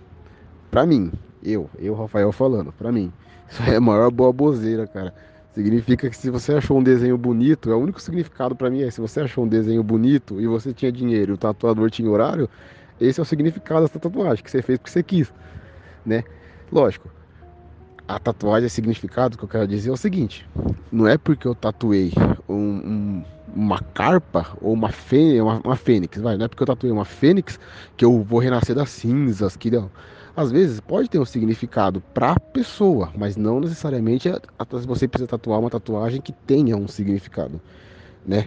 pra 0.69 0.85
mim, 0.85 1.11
eu, 1.41 1.69
eu, 1.79 1.93
Rafael 1.93 2.31
falando, 2.31 2.71
pra 2.73 2.91
mim, 2.91 3.11
isso 3.49 3.61
é 3.63 3.77
a 3.77 3.81
maior 3.81 4.11
boa 4.11 4.33
bozeira, 4.33 4.85
cara. 4.87 5.13
Significa 5.53 6.09
que 6.09 6.15
se 6.15 6.29
você 6.29 6.53
achou 6.53 6.77
um 6.77 6.83
desenho 6.83 7.17
bonito, 7.17 7.71
é 7.71 7.75
o 7.75 7.79
único 7.79 7.99
significado 7.99 8.55
para 8.55 8.69
mim 8.69 8.83
é 8.83 8.91
se 8.91 9.01
você 9.01 9.21
achou 9.21 9.43
um 9.43 9.47
desenho 9.47 9.81
bonito 9.81 10.39
e 10.39 10.45
você 10.45 10.71
tinha 10.71 10.91
dinheiro 10.91 11.33
o 11.33 11.37
tatuador 11.37 11.89
tinha 11.89 12.07
horário, 12.11 12.47
esse 13.01 13.19
é 13.19 13.23
o 13.23 13.25
significado 13.25 13.81
dessa 13.81 13.97
tatuagem 13.97 14.43
que 14.43 14.51
você 14.51 14.61
fez 14.61 14.77
porque 14.77 14.91
você 14.91 15.01
quis, 15.01 15.33
né? 16.05 16.23
Lógico, 16.71 17.09
a 18.07 18.19
tatuagem 18.19 18.67
é 18.67 18.69
significado 18.69 19.37
que 19.37 19.43
eu 19.43 19.49
quero 19.49 19.67
dizer 19.67 19.89
é 19.89 19.93
o 19.93 19.97
seguinte: 19.97 20.47
não 20.91 21.07
é 21.07 21.17
porque 21.17 21.47
eu 21.47 21.53
tatuei 21.53 22.13
um, 22.47 22.53
um, 22.55 23.23
uma 23.55 23.79
carpa 23.79 24.47
ou 24.61 24.73
uma, 24.73 24.89
fê, 24.89 25.41
uma, 25.41 25.59
uma, 25.63 25.75
fênix, 25.75 26.19
vai, 26.19 26.37
não 26.37 26.45
é 26.45 26.47
porque 26.47 26.63
eu 26.63 26.67
tatuei 26.67 26.91
uma 26.91 27.05
fênix 27.05 27.59
que 27.97 28.05
eu 28.05 28.23
vou 28.23 28.39
renascer 28.39 28.75
das 28.75 28.89
cinzas, 28.89 29.55
que 29.55 29.69
não 29.69 29.91
às 30.37 30.51
vezes 30.51 30.79
pode 30.79 31.09
ter 31.09 31.17
um 31.17 31.25
significado 31.25 31.99
para 32.13 32.33
a 32.33 32.39
pessoa, 32.39 33.11
mas 33.17 33.35
não 33.35 33.59
necessariamente 33.59 34.29
você 34.85 35.07
precisa 35.07 35.27
tatuar 35.27 35.59
uma 35.59 35.69
tatuagem 35.69 36.21
que 36.21 36.31
tenha 36.31 36.77
um 36.77 36.87
significado, 36.87 37.59
né? 38.23 38.45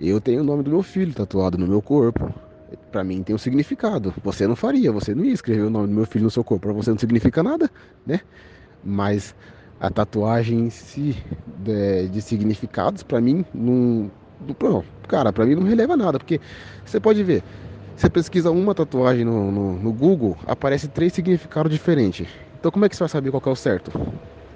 Eu 0.00 0.20
tenho 0.20 0.40
o 0.40 0.44
nome 0.44 0.64
do 0.64 0.70
meu 0.70 0.82
filho 0.82 1.14
tatuado 1.14 1.56
no 1.56 1.66
meu 1.66 1.80
corpo. 1.80 2.32
Para 2.90 3.04
mim 3.04 3.22
tem 3.22 3.34
um 3.34 3.38
significado. 3.38 4.12
Você 4.24 4.46
não 4.48 4.56
faria, 4.56 4.90
você 4.90 5.14
não 5.14 5.24
ia 5.24 5.32
escrever 5.32 5.62
o 5.62 5.70
nome 5.70 5.86
do 5.86 5.94
meu 5.94 6.06
filho 6.06 6.24
no 6.24 6.30
seu 6.30 6.42
corpo, 6.42 6.66
para 6.66 6.72
você 6.72 6.90
não 6.90 6.98
significa 6.98 7.40
nada, 7.40 7.70
né? 8.04 8.20
Mas 8.82 9.34
a 9.80 9.90
tatuagem 9.90 10.60
em 10.66 10.70
si 10.70 11.16
de, 11.46 12.08
de 12.08 12.22
significados 12.22 13.02
para 13.02 13.20
mim 13.20 13.44
não, 13.54 14.10
não, 14.40 14.84
cara, 15.08 15.32
para 15.32 15.46
mim 15.46 15.54
não 15.54 15.62
releva 15.62 15.96
nada, 15.96 16.18
porque 16.18 16.40
você 16.84 17.00
pode 17.00 17.22
ver 17.22 17.44
Você 17.96 18.10
pesquisa 18.10 18.50
uma 18.50 18.74
tatuagem 18.74 19.24
no, 19.24 19.50
no, 19.52 19.78
no 19.80 19.92
Google, 19.92 20.38
aparece 20.46 20.88
três 20.88 21.12
significados 21.12 21.72
diferentes. 21.72 22.28
Então 22.58 22.70
como 22.72 22.84
é 22.84 22.88
que 22.88 22.96
você 22.96 23.00
vai 23.04 23.08
saber 23.10 23.30
qual 23.30 23.42
é 23.46 23.50
o 23.50 23.56
certo? 23.56 23.92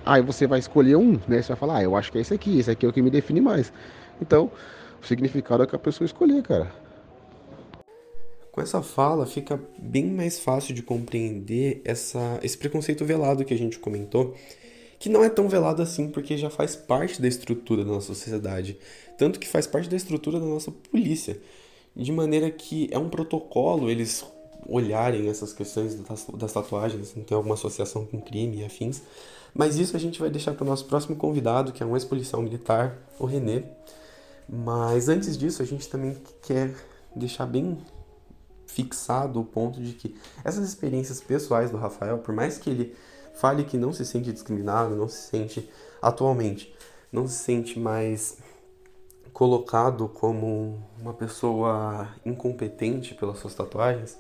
Aí 0.05 0.23
você 0.23 0.47
vai 0.47 0.59
escolher 0.59 0.97
um, 0.97 1.21
né? 1.29 1.43
Você 1.43 1.49
vai 1.49 1.57
falar, 1.57 1.77
ah, 1.79 1.83
eu 1.85 1.97
acho 1.97 2.11
que 2.13 2.19
é 2.19 2.21
esse 2.21 2.35
aqui, 2.35 2.59
esse 2.59 2.71
aqui 2.71 2.87
é 2.87 2.89
o 2.89 2.93
que 2.93 3.03
me 3.03 3.11
define 3.11 3.41
mais. 3.41 3.73
Então, 4.21 4.53
o 5.03 5.07
significado 5.07 5.63
é 5.63 5.67
que 5.67 5.77
a 5.77 5.79
pessoa 5.79 6.07
escolher, 6.07 6.43
cara. 6.43 6.73
Com 8.53 8.61
essa 8.61 8.83
fala, 8.83 9.27
fica 9.27 9.59
bem 9.79 10.05
mais 10.05 10.39
fácil 10.39 10.75
de 10.75 10.83
compreender 10.83 11.81
essa, 11.85 12.39
esse 12.43 12.57
preconceito 12.57 13.05
velado 13.05 13.45
que 13.45 13.55
a 13.55 13.59
gente 13.59 13.79
comentou, 13.79 14.37
que 14.99 15.09
não 15.09 15.25
é 15.25 15.31
tão 15.31 15.49
velado 15.49 15.83
assim 15.83 16.09
porque 16.09 16.37
já 16.37 16.51
faz 16.51 16.77
parte 16.77 17.21
da 17.21 17.27
estrutura 17.27 17.83
da 17.83 17.91
nossa 17.91 18.09
sociedade, 18.09 18.79
tanto 19.19 19.41
que 19.41 19.49
faz 19.49 19.67
parte 19.67 19.89
da 19.89 19.97
estrutura 19.97 20.39
da 20.39 20.47
nossa 20.47 20.71
polícia 20.71 21.41
de 21.95 22.13
maneira 22.13 22.51
que 22.51 22.89
é 22.91 22.99
um 22.99 23.09
protocolo 23.09 23.91
eles 23.91 24.25
olharem 24.67 25.29
essas 25.29 25.53
questões 25.53 25.95
das, 25.95 26.27
das 26.35 26.53
tatuagens, 26.53 27.15
não 27.15 27.25
tem 27.25 27.37
alguma 27.37 27.55
associação 27.55 28.07
com 28.07 28.21
crime 28.21 28.59
e 28.59 28.65
afins. 28.65 29.03
Mas 29.55 29.77
isso 29.77 29.97
a 29.97 30.01
gente 30.01 30.19
vai 30.19 30.31
deixar 30.31 30.55
para 30.55 30.65
o 30.65 30.67
nosso 30.67 30.87
próximo 30.87 31.17
convidado, 31.17 31.73
que 31.73 31.83
é 31.83 31.87
um 31.87 31.95
ex-policial 31.95 32.41
militar, 32.41 32.97
o 33.19 33.27
Renê. 33.27 33.65
Mas 34.49 35.09
antes 35.09 35.37
disso, 35.37 35.61
a 35.61 35.65
gente 35.65 35.89
também 35.89 36.17
quer 36.43 36.75
deixar 37.15 37.45
bem 37.45 37.77
fixado 38.75 39.41
o 39.41 39.45
ponto 39.45 39.81
de 39.81 39.93
que 39.93 40.15
essas 40.45 40.67
experiências 40.67 41.21
pessoais 41.21 41.71
do 41.71 41.77
Rafael, 41.77 42.19
por 42.19 42.35
mais 42.35 42.59
que 42.59 42.71
ele 42.71 42.95
fale 43.35 43.65
que 43.65 43.77
não 43.77 43.93
se 43.93 44.05
sente 44.05 44.33
discriminado, 44.33 44.95
não 44.95 45.09
se 45.09 45.29
sente 45.29 45.71
atualmente, 46.01 46.75
não 47.11 47.27
se 47.27 47.35
sente 47.35 47.79
mais 47.79 48.39
colocado 49.33 50.09
como 50.09 50.83
uma 51.01 51.15
pessoa 51.15 52.09
incompetente 52.25 53.15
pelas 53.15 53.39
suas 53.39 53.55
tatuagens 53.55 54.19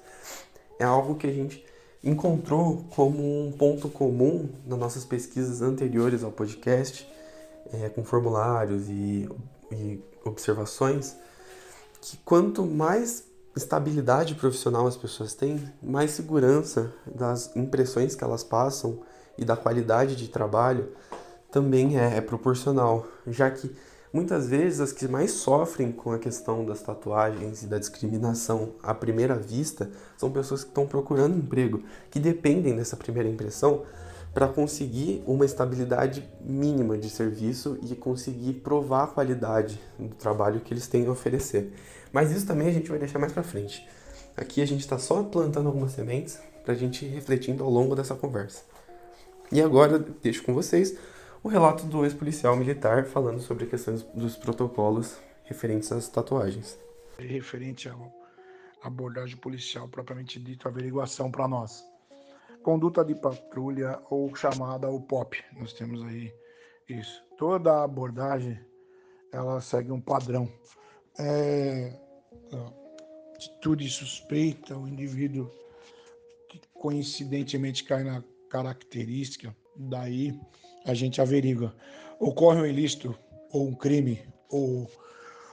é 0.82 0.84
algo 0.84 1.14
que 1.14 1.26
a 1.26 1.32
gente 1.32 1.64
encontrou 2.02 2.84
como 2.96 3.46
um 3.46 3.52
ponto 3.52 3.88
comum 3.88 4.48
nas 4.66 4.78
nossas 4.78 5.04
pesquisas 5.04 5.62
anteriores 5.62 6.24
ao 6.24 6.32
podcast, 6.32 7.08
é, 7.72 7.88
com 7.88 8.02
formulários 8.02 8.88
e, 8.88 9.28
e 9.70 10.02
observações, 10.24 11.16
que 12.00 12.16
quanto 12.24 12.64
mais 12.64 13.24
estabilidade 13.56 14.34
profissional 14.34 14.86
as 14.86 14.96
pessoas 14.96 15.34
têm, 15.34 15.62
mais 15.82 16.12
segurança 16.12 16.92
das 17.06 17.54
impressões 17.56 18.14
que 18.14 18.24
elas 18.24 18.42
passam 18.42 19.00
e 19.36 19.44
da 19.44 19.56
qualidade 19.56 20.16
de 20.16 20.28
trabalho 20.28 20.92
também 21.50 21.98
é, 21.98 22.16
é 22.16 22.20
proporcional, 22.20 23.06
já 23.26 23.50
que 23.50 23.70
Muitas 24.12 24.46
vezes 24.46 24.78
as 24.78 24.92
que 24.92 25.08
mais 25.08 25.30
sofrem 25.30 25.90
com 25.90 26.12
a 26.12 26.18
questão 26.18 26.66
das 26.66 26.82
tatuagens 26.82 27.62
e 27.62 27.66
da 27.66 27.78
discriminação 27.78 28.74
à 28.82 28.92
primeira 28.92 29.34
vista 29.34 29.90
são 30.18 30.30
pessoas 30.30 30.62
que 30.62 30.68
estão 30.68 30.86
procurando 30.86 31.38
emprego, 31.38 31.82
que 32.10 32.20
dependem 32.20 32.76
dessa 32.76 32.94
primeira 32.94 33.26
impressão 33.26 33.84
para 34.34 34.48
conseguir 34.48 35.24
uma 35.26 35.46
estabilidade 35.46 36.28
mínima 36.42 36.98
de 36.98 37.08
serviço 37.08 37.78
e 37.82 37.94
conseguir 37.96 38.54
provar 38.54 39.04
a 39.04 39.06
qualidade 39.06 39.80
do 39.98 40.14
trabalho 40.14 40.60
que 40.60 40.74
eles 40.74 40.86
têm 40.86 41.06
a 41.06 41.10
oferecer. 41.10 41.72
Mas 42.12 42.30
isso 42.30 42.46
também 42.46 42.68
a 42.68 42.72
gente 42.72 42.90
vai 42.90 42.98
deixar 42.98 43.18
mais 43.18 43.32
para 43.32 43.42
frente. 43.42 43.88
Aqui 44.36 44.62
a 44.62 44.66
gente 44.66 44.80
está 44.80 44.98
só 44.98 45.22
plantando 45.22 45.66
algumas 45.68 45.92
sementes 45.92 46.38
para 46.64 46.74
a 46.74 46.76
gente 46.76 47.04
ir 47.04 47.08
refletindo 47.08 47.64
ao 47.64 47.70
longo 47.70 47.94
dessa 47.94 48.14
conversa. 48.14 48.64
E 49.50 49.60
agora 49.60 49.98
deixo 49.98 50.42
com 50.44 50.54
vocês 50.54 50.96
o 51.42 51.48
relato 51.48 51.84
do 51.84 52.04
ex-policial 52.04 52.56
militar 52.56 53.04
falando 53.04 53.40
sobre 53.40 53.66
questões 53.66 54.02
dos 54.14 54.36
protocolos 54.36 55.18
referentes 55.44 55.90
às 55.92 56.08
tatuagens. 56.08 56.78
Referente 57.18 57.88
à 57.88 57.96
abordagem 58.82 59.36
policial 59.36 59.88
propriamente 59.88 60.40
dito, 60.40 60.68
averiguação 60.68 61.30
para 61.30 61.48
nós. 61.48 61.84
Conduta 62.62 63.04
de 63.04 63.14
patrulha 63.14 64.00
ou 64.08 64.34
chamada 64.34 64.88
o 64.88 65.00
POP, 65.00 65.42
nós 65.58 65.72
temos 65.72 66.02
aí 66.04 66.32
isso. 66.88 67.22
Toda 67.36 67.82
abordagem 67.82 68.58
ela 69.32 69.60
segue 69.60 69.90
um 69.90 70.00
padrão. 70.00 70.48
É, 71.18 71.92
atitude 73.34 73.88
suspeita, 73.90 74.76
o 74.76 74.88
indivíduo 74.88 75.50
que 76.48 76.60
coincidentemente 76.72 77.84
cai 77.84 78.04
na 78.04 78.22
característica, 78.48 79.54
daí 79.76 80.38
a 80.84 80.94
gente 80.94 81.20
averigua. 81.20 81.74
Ocorre 82.18 82.60
um 82.60 82.66
ilícito, 82.66 83.18
ou 83.50 83.68
um 83.68 83.74
crime, 83.74 84.20
ou 84.48 84.90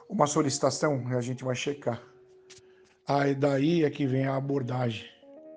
uma 0.10 0.28
solicitação, 0.28 1.08
a 1.08 1.22
gente 1.22 1.44
vai 1.44 1.56
checar. 1.56 2.01
Aí 3.08 3.34
daí 3.34 3.84
é 3.84 3.89
que 3.89 4.06
vem 4.06 4.25
a 4.25 4.36
abordagem, 4.36 5.06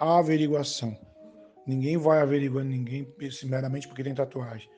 a 0.00 0.18
averiguação. 0.18 0.96
Ninguém 1.66 1.96
vai 1.96 2.20
averiguando 2.20 2.70
ninguém 2.70 3.06
meramente 3.44 3.86
porque 3.86 4.02
tem 4.02 4.14
tatuagem. 4.14 4.68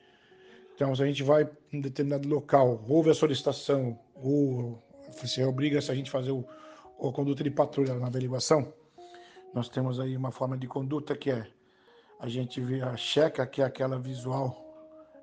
Então, 0.75 0.93
se 0.93 1.01
a 1.01 1.05
gente 1.05 1.23
vai 1.23 1.49
em 1.71 1.77
um 1.77 1.81
determinado 1.81 2.27
local, 2.27 2.83
houve 2.87 3.09
a 3.09 3.13
solicitação, 3.13 3.97
ou 4.13 4.77
você 5.15 5.43
obriga 5.43 5.81
-se 5.81 5.91
a 5.91 5.95
gente 5.95 6.11
fazer 6.11 6.31
o, 6.31 6.45
a 6.99 7.11
conduta 7.11 7.43
de 7.43 7.51
patrulha 7.51 7.93
na 7.95 8.07
averiguação, 8.07 8.73
nós 9.53 9.69
temos 9.69 9.99
aí 9.99 10.15
uma 10.17 10.31
forma 10.31 10.57
de 10.57 10.67
conduta 10.67 11.15
que 11.15 11.31
é 11.31 11.47
a 12.19 12.27
gente 12.27 12.61
vê 12.61 12.81
a 12.81 12.95
checa, 12.95 13.45
que 13.45 13.61
é 13.61 13.65
aquela 13.65 13.99
visual 13.99 14.65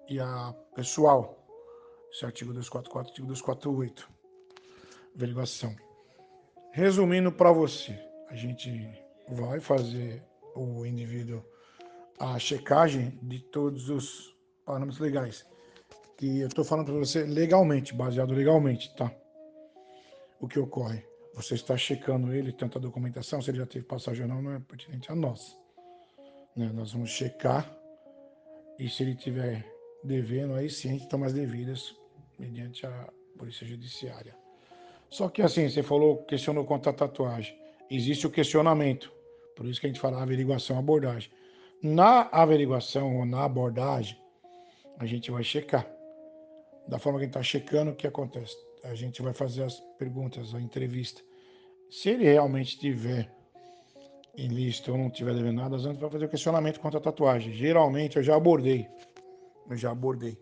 e 0.08 0.20
a 0.20 0.54
pessoal. 0.74 1.38
Esse 2.10 2.24
é 2.24 2.26
o 2.26 2.28
artigo 2.28 2.52
244, 2.52 3.10
artigo 3.10 3.26
248. 3.26 4.08
Averiguação. 5.14 5.74
Resumindo 6.72 7.32
para 7.32 7.52
você, 7.52 7.98
a 8.28 8.34
gente 8.34 8.70
vai 9.28 9.60
fazer 9.60 10.22
o 10.54 10.84
indivíduo 10.84 11.44
a 12.18 12.38
checagem 12.38 13.18
de 13.22 13.40
todos 13.40 13.88
os 13.88 14.36
parâmetros 14.64 15.00
legais. 15.00 15.46
Que 16.16 16.40
eu 16.40 16.48
estou 16.48 16.64
falando 16.64 16.86
para 16.86 16.94
você 16.94 17.24
legalmente, 17.24 17.94
baseado 17.94 18.32
legalmente, 18.32 18.94
tá? 18.96 19.12
O 20.42 20.48
que 20.48 20.58
ocorre? 20.58 21.04
Você 21.34 21.54
está 21.54 21.76
checando 21.76 22.34
ele, 22.34 22.52
tanto 22.52 22.76
a 22.76 22.80
documentação, 22.80 23.40
se 23.40 23.48
ele 23.52 23.58
já 23.58 23.66
teve 23.66 23.84
passagem 23.84 24.24
ou 24.24 24.28
não, 24.28 24.42
não 24.42 24.54
é 24.54 24.58
pertinente 24.58 25.10
a 25.12 25.14
nós. 25.14 25.56
Né? 26.56 26.68
Nós 26.74 26.92
vamos 26.92 27.10
checar 27.10 27.72
e 28.76 28.88
se 28.88 29.04
ele 29.04 29.14
tiver 29.14 29.64
devendo, 30.02 30.54
aí 30.54 30.68
sim 30.68 30.88
a 30.88 30.92
gente 30.94 31.08
toma 31.08 31.26
as 31.26 31.32
devidas 31.32 31.94
mediante 32.40 32.84
a 32.84 33.08
Polícia 33.38 33.64
Judiciária. 33.64 34.34
Só 35.08 35.28
que 35.28 35.42
assim, 35.42 35.68
você 35.68 35.80
falou, 35.80 36.24
questionou 36.24 36.64
quanto 36.64 36.90
à 36.90 36.92
tatuagem. 36.92 37.56
Existe 37.88 38.26
o 38.26 38.30
questionamento. 38.30 39.12
Por 39.54 39.64
isso 39.66 39.80
que 39.80 39.86
a 39.86 39.90
gente 39.90 40.00
fala 40.00 40.20
averiguação, 40.20 40.76
abordagem. 40.76 41.30
Na 41.80 42.22
averiguação 42.32 43.16
ou 43.16 43.24
na 43.24 43.44
abordagem, 43.44 44.20
a 44.98 45.06
gente 45.06 45.30
vai 45.30 45.44
checar. 45.44 45.88
Da 46.88 46.98
forma 46.98 47.20
que 47.20 47.26
a 47.26 47.26
gente 47.26 47.36
está 47.36 47.42
checando, 47.44 47.92
o 47.92 47.94
que 47.94 48.08
acontece? 48.08 48.56
A 48.84 48.94
gente 48.94 49.22
vai 49.22 49.32
fazer 49.32 49.62
as 49.64 49.80
perguntas, 49.98 50.54
a 50.54 50.60
entrevista. 50.60 51.22
Se 51.90 52.10
ele 52.10 52.24
realmente 52.24 52.78
tiver 52.78 53.32
em 54.36 54.48
lista 54.48 54.90
ou 54.90 54.98
não 54.98 55.10
tiver 55.10 55.34
devendo 55.34 55.56
nada, 55.56 55.76
a 55.76 55.78
gente 55.78 56.00
vai 56.00 56.10
fazer 56.10 56.24
o 56.24 56.28
questionamento 56.28 56.80
quanto 56.80 56.96
à 56.96 57.00
tatuagem. 57.00 57.52
Geralmente 57.52 58.16
eu 58.16 58.22
já 58.22 58.34
abordei 58.34 58.88
eu 59.68 59.76
já 59.76 59.90
abordei. 59.90 60.38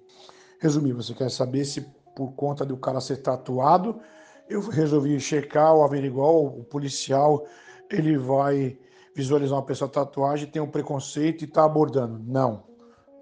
Resumir, 0.60 0.92
você 0.92 1.14
quer 1.14 1.30
saber 1.30 1.64
se 1.64 1.80
por 2.14 2.32
conta 2.32 2.64
do 2.64 2.76
cara 2.76 3.00
ser 3.00 3.18
tatuado, 3.18 4.00
eu 4.48 4.60
resolvi 4.68 5.18
checar 5.20 5.74
ou 5.74 5.84
averiguar, 5.84 6.30
o 6.30 6.64
policial 6.64 7.46
ele 7.90 8.18
vai 8.18 8.78
visualizar 9.14 9.56
uma 9.56 9.64
pessoa 9.64 9.90
tatuagem, 9.90 10.48
tem 10.48 10.60
um 10.60 10.70
preconceito 10.70 11.42
e 11.42 11.44
está 11.44 11.64
abordando. 11.64 12.18
Não, 12.18 12.64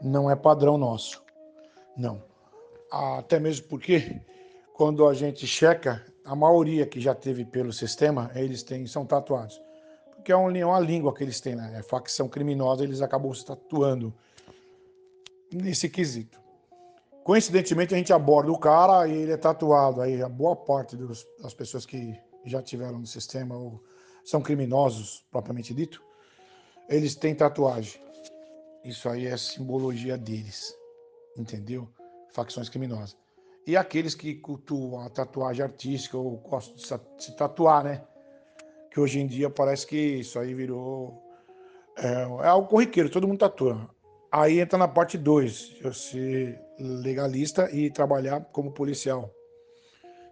não 0.02 0.30
é 0.30 0.36
padrão 0.36 0.76
nosso. 0.76 1.22
Não. 1.96 2.22
Até 2.90 3.38
mesmo 3.38 3.68
porque 3.68 4.20
quando 4.78 5.08
a 5.08 5.12
gente 5.12 5.44
checa, 5.44 6.06
a 6.24 6.36
maioria 6.36 6.86
que 6.86 7.00
já 7.00 7.12
teve 7.12 7.44
pelo 7.44 7.72
sistema, 7.72 8.30
eles 8.36 8.62
têm, 8.62 8.86
são 8.86 9.04
tatuados. 9.04 9.60
Porque 10.14 10.30
é 10.30 10.36
uma 10.36 10.78
língua 10.78 11.12
que 11.12 11.24
eles 11.24 11.40
têm, 11.40 11.56
né? 11.56 11.74
É 11.76 11.82
facção 11.82 12.28
criminosa, 12.28 12.84
eles 12.84 13.02
acabam 13.02 13.34
se 13.34 13.44
tatuando 13.44 14.14
nesse 15.52 15.88
quesito. 15.88 16.40
Coincidentemente, 17.24 17.92
a 17.92 17.98
gente 17.98 18.12
aborda 18.12 18.52
o 18.52 18.58
cara 18.58 19.08
e 19.08 19.14
ele 19.20 19.32
é 19.32 19.36
tatuado. 19.36 20.00
Aí 20.00 20.22
a 20.22 20.28
boa 20.28 20.54
parte 20.54 20.96
dos, 20.96 21.26
das 21.42 21.52
pessoas 21.52 21.84
que 21.84 22.16
já 22.44 22.62
tiveram 22.62 23.00
no 23.00 23.06
sistema 23.06 23.56
ou 23.56 23.82
são 24.24 24.40
criminosos, 24.40 25.26
propriamente 25.28 25.74
dito, 25.74 26.00
eles 26.88 27.16
têm 27.16 27.34
tatuagem. 27.34 28.00
Isso 28.84 29.08
aí 29.08 29.26
é 29.26 29.36
simbologia 29.36 30.16
deles, 30.16 30.72
entendeu? 31.36 31.88
Facções 32.32 32.68
criminosas. 32.68 33.16
E 33.68 33.76
aqueles 33.76 34.14
que 34.14 34.34
cultuam 34.34 35.02
a 35.02 35.10
tatuagem 35.10 35.62
artística 35.62 36.16
ou 36.16 36.38
gostam 36.38 36.74
de 36.74 37.22
se 37.22 37.36
tatuar, 37.36 37.84
né? 37.84 38.02
Que 38.90 38.98
hoje 38.98 39.20
em 39.20 39.26
dia 39.26 39.50
parece 39.50 39.86
que 39.86 39.94
isso 39.94 40.38
aí 40.38 40.54
virou. 40.54 41.22
É, 41.98 42.22
é 42.22 42.46
algo 42.48 42.66
corriqueiro, 42.66 43.10
todo 43.10 43.28
mundo 43.28 43.40
tatua. 43.40 43.90
Aí 44.32 44.58
entra 44.58 44.78
na 44.78 44.88
parte 44.88 45.18
2, 45.18 45.80
eu 45.82 45.92
ser 45.92 46.58
legalista 46.80 47.70
e 47.70 47.90
trabalhar 47.90 48.40
como 48.52 48.72
policial. 48.72 49.30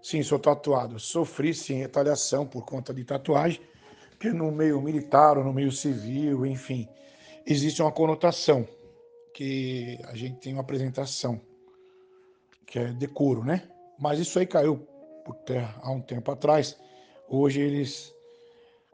Sim, 0.00 0.22
sou 0.22 0.38
tatuado. 0.38 0.98
Sofri, 0.98 1.52
sim, 1.52 1.74
retaliação 1.74 2.46
por 2.46 2.64
conta 2.64 2.94
de 2.94 3.04
tatuagem. 3.04 3.60
que 4.18 4.30
no 4.30 4.50
meio 4.50 4.80
militar 4.80 5.36
ou 5.36 5.44
no 5.44 5.52
meio 5.52 5.70
civil, 5.70 6.46
enfim, 6.46 6.88
existe 7.44 7.82
uma 7.82 7.92
conotação 7.92 8.66
que 9.34 9.98
a 10.04 10.16
gente 10.16 10.40
tem 10.40 10.54
uma 10.54 10.62
apresentação 10.62 11.38
que 12.66 12.78
é 12.78 12.92
decoro, 12.92 13.44
né? 13.44 13.62
Mas 13.99 14.18
isso 14.18 14.38
aí 14.38 14.46
caiu 14.46 14.78
por 15.25 15.35
terra 15.37 15.78
há 15.82 15.90
um 15.90 16.00
tempo 16.00 16.30
atrás. 16.30 16.76
Hoje 17.28 17.61
eles, 17.61 18.14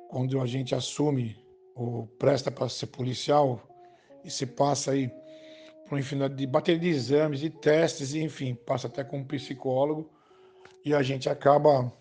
quando 0.09 0.41
a 0.41 0.47
gente 0.47 0.75
assume 0.75 1.37
ou 1.75 2.07
presta 2.19 2.51
para 2.51 2.69
ser 2.69 2.87
policial 2.89 3.61
e 4.25 4.31
se 4.31 4.47
passa 4.47 4.93
aí 4.93 5.09
por 5.09 5.95
uma 5.95 6.01
infinidade 6.01 6.35
de 6.35 6.47
bateria 6.47 6.81
de 6.81 6.89
exames, 6.89 7.41
de 7.41 7.51
testes, 7.51 8.15
e, 8.15 8.23
enfim, 8.23 8.55
passa 8.55 8.87
até 8.87 9.03
com 9.03 9.19
um 9.19 9.25
psicólogo 9.25 10.11
e 10.85 10.95
a 10.95 11.03
gente 11.03 11.29
acaba 11.29 11.93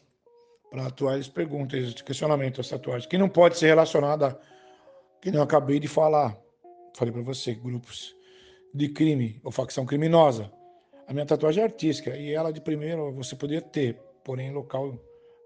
para 0.69 0.87
atuar 0.87 1.15
eles 1.15 1.27
perguntam, 1.27 1.77
esse 1.77 2.01
questionamento 2.03 2.57
das 2.57 2.69
tatuagens, 2.69 3.05
que 3.05 3.17
não 3.17 3.27
pode 3.27 3.57
ser 3.57 3.67
relacionada, 3.67 4.39
que 5.21 5.29
não 5.29 5.41
acabei 5.41 5.79
de 5.79 5.87
falar, 5.87 6.37
falei 6.95 7.13
para 7.13 7.21
você, 7.21 7.53
grupos 7.53 8.15
de 8.73 8.87
crime 8.87 9.39
ou 9.43 9.51
facção 9.51 9.85
criminosa. 9.85 10.49
A 11.07 11.13
minha 11.13 11.25
tatuagem 11.25 11.61
é 11.61 11.65
artística 11.65 12.15
e 12.15 12.33
ela 12.33 12.51
de 12.51 12.61
primeiro 12.61 13.11
você 13.13 13.35
poderia 13.35 13.61
ter, 13.61 13.99
porém 14.23 14.47
em 14.47 14.53
local 14.53 14.97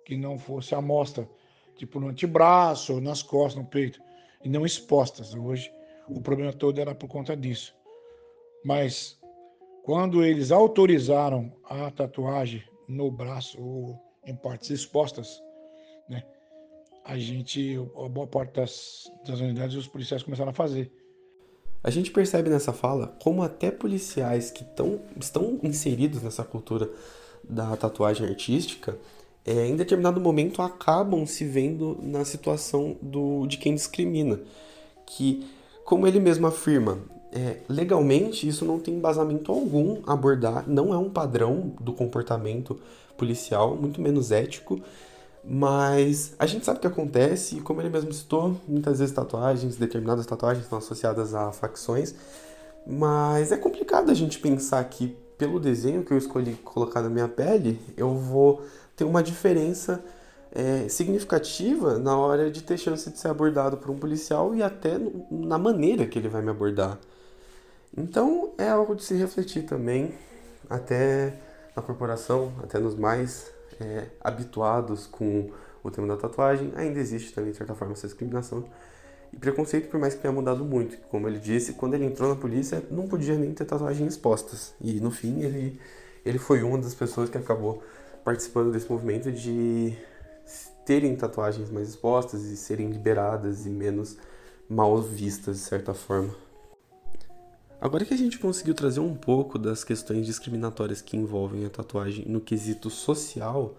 que 0.05 0.15
não 0.15 0.37
fosse 0.37 0.75
a 0.75 0.81
mostra, 0.81 1.27
tipo 1.75 1.99
no 1.99 2.09
antebraço, 2.09 3.01
nas 3.01 3.23
costas, 3.23 3.63
no 3.63 3.69
peito, 3.69 3.99
e 4.43 4.49
não 4.49 4.65
expostas. 4.65 5.33
Hoje 5.33 5.71
o 6.07 6.21
problema 6.21 6.53
todo 6.53 6.79
era 6.79 6.93
por 6.93 7.07
conta 7.07 7.35
disso. 7.35 7.75
Mas 8.63 9.19
quando 9.83 10.23
eles 10.23 10.51
autorizaram 10.51 11.51
a 11.63 11.89
tatuagem 11.91 12.63
no 12.87 13.11
braço 13.11 13.61
ou 13.61 13.99
em 14.25 14.35
partes 14.35 14.69
expostas, 14.69 15.41
né, 16.09 16.23
a 17.03 17.17
gente, 17.17 17.75
a 17.95 18.09
boa 18.09 18.25
parte 18.25 18.53
das, 18.53 19.11
das 19.25 19.39
unidades, 19.39 19.75
os 19.75 19.87
policiais 19.87 20.23
começaram 20.23 20.49
a 20.49 20.53
fazer. 20.53 20.91
A 21.85 21.91
gente 21.91 22.09
percebe 22.09 22.49
nessa 22.49 22.73
fala 22.73 23.15
como 23.21 23.43
até 23.43 23.69
policiais 23.69 24.49
que 24.49 24.63
tão, 24.63 24.99
estão 25.21 25.59
inseridos 25.61 26.23
nessa 26.23 26.43
cultura 26.43 26.89
da 27.47 27.77
tatuagem 27.77 28.25
artística, 28.27 28.97
é, 29.45 29.67
em 29.67 29.75
determinado 29.75 30.19
momento 30.19 30.63
acabam 30.63 31.27
se 31.27 31.45
vendo 31.45 31.95
na 32.01 32.25
situação 32.25 32.97
do, 32.99 33.45
de 33.45 33.57
quem 33.57 33.75
discrimina. 33.75 34.39
Que, 35.05 35.45
como 35.83 36.07
ele 36.07 36.19
mesmo 36.19 36.47
afirma, 36.47 36.97
é, 37.31 37.57
legalmente 37.69 38.47
isso 38.47 38.65
não 38.65 38.79
tem 38.79 38.95
embasamento 38.95 39.51
algum 39.51 40.01
abordar, 40.07 40.67
não 40.67 40.91
é 40.91 40.97
um 40.97 41.11
padrão 41.11 41.71
do 41.79 41.93
comportamento 41.93 42.79
policial, 43.15 43.75
muito 43.75 44.01
menos 44.01 44.31
ético. 44.31 44.81
Mas 45.47 46.33
a 46.39 46.47
gente 46.47 46.65
sabe 46.65 46.79
o 46.79 46.81
que 46.81 46.87
acontece, 46.87 47.57
e 47.57 47.61
como 47.61 47.79
ele 47.79 47.89
mesmo 47.89 48.11
citou, 48.11 48.59
muitas 48.67 48.97
vezes 48.97 49.13
tatuagens, 49.13 49.75
determinadas 49.75 50.25
tatuagens 50.25 50.63
estão 50.63 50.79
associadas 50.79 51.35
a 51.35 51.51
facções, 51.51 52.15
mas 52.85 53.51
é 53.51 53.57
complicado 53.57 54.09
a 54.09 54.13
gente 54.13 54.39
pensar 54.39 54.83
que 54.85 55.15
pelo 55.37 55.59
desenho 55.59 56.03
que 56.03 56.11
eu 56.11 56.17
escolhi 56.17 56.53
colocar 56.63 57.01
na 57.01 57.09
minha 57.09 57.27
pele, 57.27 57.79
eu 57.95 58.15
vou 58.15 58.65
ter 58.95 59.03
uma 59.03 59.21
diferença 59.21 60.03
é, 60.51 60.87
significativa 60.87 61.99
na 61.99 62.17
hora 62.17 62.49
de 62.49 62.63
ter 62.63 62.77
chance 62.77 63.09
de 63.09 63.19
ser 63.19 63.27
abordado 63.27 63.77
por 63.77 63.91
um 63.91 63.97
policial 63.97 64.55
e 64.55 64.63
até 64.63 64.97
na 65.29 65.57
maneira 65.57 66.07
que 66.07 66.17
ele 66.17 66.29
vai 66.29 66.41
me 66.41 66.49
abordar. 66.49 66.97
Então 67.95 68.53
é 68.57 68.69
algo 68.69 68.95
de 68.95 69.03
se 69.03 69.13
refletir 69.15 69.63
também, 69.63 70.13
até 70.69 71.37
na 71.75 71.81
corporação, 71.81 72.53
até 72.63 72.79
nos 72.79 72.95
mais 72.95 73.53
é, 73.79 74.07
habituados 74.21 75.07
com 75.07 75.49
o 75.83 75.91
tema 75.91 76.07
da 76.07 76.17
tatuagem, 76.17 76.71
ainda 76.75 76.99
existe 76.99 77.33
também, 77.33 77.51
de 77.51 77.57
certa 77.57 77.75
forma, 77.75 77.93
essa 77.93 78.07
discriminação 78.07 78.65
e 79.31 79.37
preconceito, 79.37 79.89
por 79.89 79.99
mais 79.99 80.13
que 80.13 80.21
tenha 80.21 80.33
mudado 80.33 80.63
muito. 80.63 80.97
Como 81.09 81.27
ele 81.27 81.39
disse, 81.39 81.73
quando 81.73 81.93
ele 81.93 82.05
entrou 82.05 82.29
na 82.29 82.35
polícia, 82.35 82.83
não 82.89 83.07
podia 83.07 83.37
nem 83.37 83.53
ter 83.53 83.65
tatuagens 83.65 84.13
expostas. 84.13 84.73
E 84.81 84.99
no 84.99 85.11
fim, 85.11 85.41
ele, 85.41 85.79
ele 86.25 86.39
foi 86.39 86.63
uma 86.63 86.77
das 86.77 86.93
pessoas 86.93 87.29
que 87.29 87.37
acabou 87.37 87.83
participando 88.23 88.71
desse 88.71 88.89
movimento 88.91 89.31
de 89.31 89.95
terem 90.85 91.15
tatuagens 91.15 91.69
mais 91.69 91.89
expostas 91.89 92.43
e 92.43 92.55
serem 92.55 92.89
liberadas 92.89 93.65
e 93.65 93.69
menos 93.69 94.17
mal 94.69 95.01
vistas, 95.01 95.57
de 95.57 95.63
certa 95.63 95.93
forma. 95.93 96.44
Agora 97.85 98.03
que 98.03 98.15
a 98.15 98.17
gente 98.17 98.39
conseguiu 98.39 98.73
trazer 98.73 98.99
um 98.99 99.13
pouco 99.13 99.59
das 99.59 99.83
questões 99.83 100.25
discriminatórias 100.25 101.03
que 101.03 101.15
envolvem 101.15 101.67
a 101.67 101.69
tatuagem 101.69 102.25
no 102.27 102.41
quesito 102.41 102.89
social, 102.89 103.75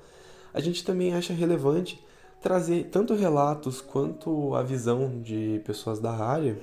a 0.55 0.61
gente 0.61 0.85
também 0.85 1.13
acha 1.13 1.33
relevante 1.33 2.01
trazer 2.41 2.85
tanto 2.85 3.17
relatos 3.17 3.81
quanto 3.81 4.55
a 4.55 4.63
visão 4.63 5.21
de 5.21 5.61
pessoas 5.67 5.99
da 5.99 6.13
área 6.13 6.57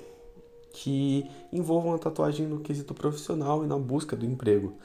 que 0.72 1.30
envolvam 1.52 1.94
a 1.94 1.98
tatuagem 1.98 2.48
no 2.48 2.62
quesito 2.62 2.94
profissional 2.94 3.62
e 3.66 3.68
na 3.68 3.78
busca 3.78 4.16
do 4.16 4.26
emprego, 4.26 4.76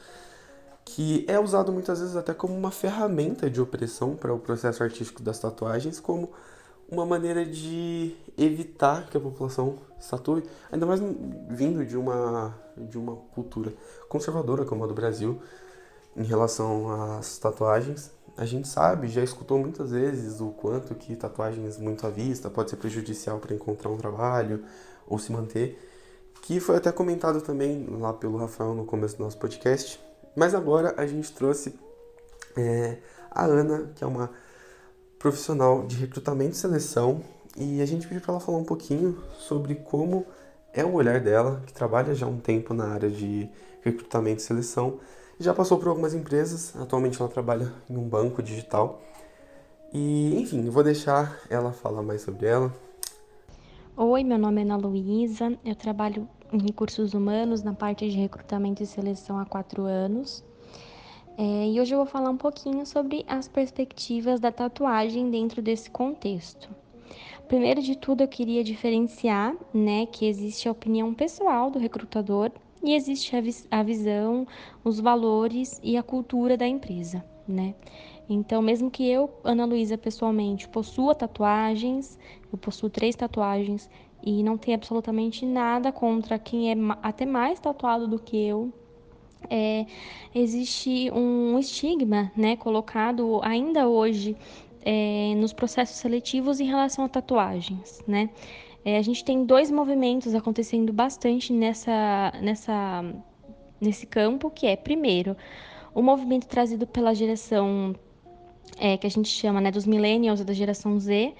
que 0.83 1.23
é 1.29 1.39
usado 1.39 1.71
muitas 1.71 2.01
vezes 2.01 2.17
até 2.17 2.33
como 2.33 2.53
uma 2.53 2.71
ferramenta 2.71 3.49
de 3.49 3.61
opressão 3.61 4.17
para 4.17 4.33
o 4.33 4.39
processo 4.39 4.83
artístico 4.83 5.23
das 5.23 5.39
tatuagens, 5.39 5.97
como 5.97 6.29
uma 6.91 7.05
maneira 7.05 7.45
de 7.45 8.15
evitar 8.37 9.09
que 9.09 9.17
a 9.17 9.19
população 9.19 9.77
statue, 9.99 10.43
ainda 10.71 10.85
mais 10.85 10.99
vindo 11.49 11.85
de 11.85 11.97
uma, 11.97 12.55
de 12.77 12.97
uma 12.97 13.15
cultura 13.33 13.73
conservadora 14.07 14.65
como 14.65 14.83
a 14.83 14.87
do 14.87 14.93
Brasil 14.93 15.39
em 16.15 16.23
relação 16.23 17.17
às 17.17 17.37
tatuagens. 17.37 18.11
A 18.37 18.45
gente 18.45 18.67
sabe, 18.67 19.07
já 19.07 19.23
escutou 19.23 19.59
muitas 19.59 19.91
vezes 19.91 20.39
o 20.39 20.49
quanto 20.49 20.95
que 20.95 21.15
tatuagens 21.15 21.77
muito 21.77 22.07
à 22.07 22.09
vista 22.09 22.49
pode 22.49 22.69
ser 22.69 22.77
prejudicial 22.77 23.37
para 23.39 23.53
encontrar 23.53 23.89
um 23.89 23.97
trabalho 23.97 24.63
ou 25.07 25.19
se 25.19 25.31
manter, 25.31 25.77
que 26.41 26.59
foi 26.59 26.77
até 26.77 26.91
comentado 26.91 27.41
também 27.41 27.85
lá 27.99 28.13
pelo 28.13 28.37
Rafael 28.37 28.73
no 28.73 28.85
começo 28.85 29.17
do 29.17 29.23
nosso 29.23 29.37
podcast. 29.37 29.99
Mas 30.35 30.55
agora 30.55 30.93
a 30.97 31.05
gente 31.05 31.31
trouxe 31.33 31.77
é, 32.55 32.97
a 33.29 33.45
Ana, 33.45 33.91
que 33.95 34.03
é 34.03 34.07
uma 34.07 34.31
profissional 35.19 35.85
de 35.85 35.97
recrutamento 35.97 36.53
e 36.53 36.55
seleção, 36.55 37.21
e 37.57 37.81
a 37.81 37.85
gente 37.85 38.07
pediu 38.07 38.21
para 38.21 38.31
ela 38.33 38.39
falar 38.39 38.57
um 38.57 38.63
pouquinho 38.63 39.17
sobre 39.37 39.75
como 39.75 40.25
é 40.73 40.83
o 40.83 40.93
olhar 40.93 41.19
dela, 41.19 41.61
que 41.65 41.73
trabalha 41.73 42.15
já 42.15 42.25
um 42.25 42.39
tempo 42.39 42.73
na 42.73 42.87
área 42.87 43.09
de 43.09 43.49
recrutamento 43.83 44.41
e 44.41 44.43
seleção, 44.43 44.99
já 45.39 45.53
passou 45.53 45.77
por 45.77 45.89
algumas 45.89 46.13
empresas, 46.13 46.73
atualmente 46.75 47.19
ela 47.19 47.29
trabalha 47.29 47.71
em 47.89 47.97
um 47.97 48.07
banco 48.07 48.41
digital. 48.41 49.01
E, 49.91 50.39
enfim, 50.39 50.69
vou 50.69 50.83
deixar 50.83 51.39
ela 51.49 51.71
falar 51.71 52.01
mais 52.01 52.21
sobre 52.21 52.45
ela. 52.45 52.73
Oi, 53.97 54.23
meu 54.23 54.37
nome 54.37 54.61
é 54.61 54.63
Ana 54.63 54.77
Luísa, 54.77 55.57
eu 55.65 55.75
trabalho 55.75 56.27
em 56.51 56.61
recursos 56.61 57.13
humanos 57.13 57.63
na 57.63 57.73
parte 57.73 58.09
de 58.09 58.17
recrutamento 58.17 58.81
e 58.81 58.85
seleção 58.85 59.37
há 59.37 59.45
quatro 59.45 59.83
anos. 59.83 60.43
É, 61.41 61.69
e 61.69 61.79
hoje 61.79 61.95
eu 61.95 61.99
vou 61.99 62.05
falar 62.05 62.29
um 62.31 62.35
pouquinho 62.35 62.85
sobre 62.85 63.23
as 63.25 63.47
perspectivas 63.47 64.41
da 64.41 64.51
tatuagem 64.51 65.31
dentro 65.31 65.61
desse 65.61 65.89
contexto. 65.89 66.69
Primeiro 67.47 67.81
de 67.81 67.97
tudo, 67.97 68.19
eu 68.19 68.27
queria 68.27 68.61
diferenciar, 68.61 69.55
né, 69.73 70.05
que 70.05 70.25
existe 70.25 70.67
a 70.67 70.73
opinião 70.73 71.13
pessoal 71.13 71.71
do 71.71 71.79
recrutador 71.79 72.51
e 72.83 72.93
existe 72.93 73.37
a, 73.37 73.39
vis 73.39 73.65
a 73.71 73.81
visão, 73.81 74.45
os 74.83 74.99
valores 74.99 75.79
e 75.81 75.95
a 75.95 76.03
cultura 76.03 76.57
da 76.57 76.67
empresa, 76.67 77.23
né? 77.47 77.73
Então, 78.29 78.61
mesmo 78.61 78.91
que 78.91 79.09
eu, 79.09 79.29
Ana 79.41 79.63
Luísa, 79.63 79.97
pessoalmente, 79.97 80.67
possua 80.67 81.15
tatuagens, 81.15 82.19
eu 82.51 82.57
possuo 82.57 82.89
três 82.89 83.15
tatuagens 83.15 83.89
e 84.21 84.43
não 84.43 84.57
tenho 84.57 84.75
absolutamente 84.75 85.45
nada 85.45 85.89
contra 85.89 86.37
quem 86.37 86.69
é 86.69 86.75
até 87.01 87.25
mais 87.25 87.61
tatuado 87.61 88.09
do 88.09 88.19
que 88.19 88.35
eu, 88.35 88.73
é, 89.49 89.85
existe 90.33 91.11
um 91.11 91.57
estigma 91.59 92.31
né, 92.35 92.55
colocado 92.55 93.39
ainda 93.43 93.87
hoje 93.87 94.35
é, 94.81 95.33
nos 95.35 95.53
processos 95.53 95.97
seletivos 95.97 96.59
em 96.59 96.65
relação 96.65 97.05
a 97.05 97.09
tatuagens. 97.09 98.01
Né? 98.07 98.29
É, 98.83 98.97
a 98.97 99.01
gente 99.01 99.23
tem 99.23 99.45
dois 99.45 99.69
movimentos 99.69 100.33
acontecendo 100.33 100.91
bastante 100.93 101.53
nessa, 101.53 102.33
nessa, 102.41 103.03
nesse 103.79 104.05
campo, 104.05 104.49
que 104.49 104.65
é, 104.67 104.75
primeiro, 104.75 105.35
o 105.93 106.01
movimento 106.01 106.47
trazido 106.47 106.87
pela 106.87 107.13
geração 107.13 107.95
é, 108.77 108.97
que 108.97 109.05
a 109.05 109.09
gente 109.09 109.29
chama 109.29 109.59
né, 109.59 109.71
dos 109.71 109.85
millennials, 109.85 110.43
da 110.43 110.53
geração 110.53 110.99
Z, 110.99 111.33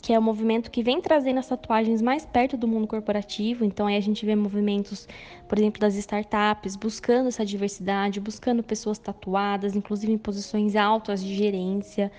que 0.00 0.12
é 0.12 0.18
o 0.18 0.20
um 0.20 0.24
movimento 0.24 0.70
que 0.70 0.82
vem 0.82 1.00
trazendo 1.00 1.38
as 1.38 1.48
tatuagens 1.48 2.00
mais 2.00 2.24
perto 2.24 2.56
do 2.56 2.66
mundo 2.66 2.86
corporativo. 2.86 3.64
Então, 3.64 3.86
aí 3.86 3.96
a 3.96 4.00
gente 4.00 4.24
vê 4.24 4.34
movimentos, 4.34 5.06
por 5.48 5.58
exemplo, 5.58 5.80
das 5.80 5.94
startups, 5.96 6.76
buscando 6.76 7.28
essa 7.28 7.44
diversidade, 7.44 8.20
buscando 8.20 8.62
pessoas 8.62 8.98
tatuadas, 8.98 9.76
inclusive 9.76 10.12
em 10.12 10.18
posições 10.18 10.76
altas 10.76 11.22
de 11.22 11.34
gerência, 11.34 12.10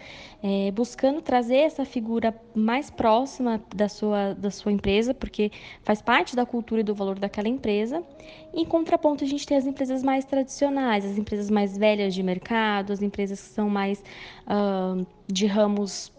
é, 0.43 0.71
buscando 0.71 1.21
trazer 1.21 1.57
essa 1.57 1.85
figura 1.85 2.35
mais 2.53 2.89
próxima 2.89 3.61
da 3.75 3.89
sua, 3.89 4.33
da 4.33 4.51
sua 4.51 4.71
empresa, 4.71 5.13
porque 5.13 5.51
faz 5.83 6.01
parte 6.01 6.35
da 6.35 6.45
cultura 6.45 6.81
e 6.81 6.83
do 6.83 6.93
valor 6.93 7.17
daquela 7.17 7.47
empresa. 7.47 8.03
Em 8.53 8.65
contraponto, 8.65 9.23
a 9.23 9.27
gente 9.27 9.45
tem 9.45 9.57
as 9.57 9.65
empresas 9.65 10.03
mais 10.03 10.25
tradicionais, 10.25 11.05
as 11.05 11.17
empresas 11.17 11.49
mais 11.49 11.77
velhas 11.77 12.13
de 12.13 12.21
mercado, 12.21 12.93
as 12.93 13.01
empresas 13.01 13.41
que 13.41 13.49
são 13.49 13.69
mais 13.69 14.03
uh, 14.47 15.05
de 15.27 15.45
ramos 15.45 16.11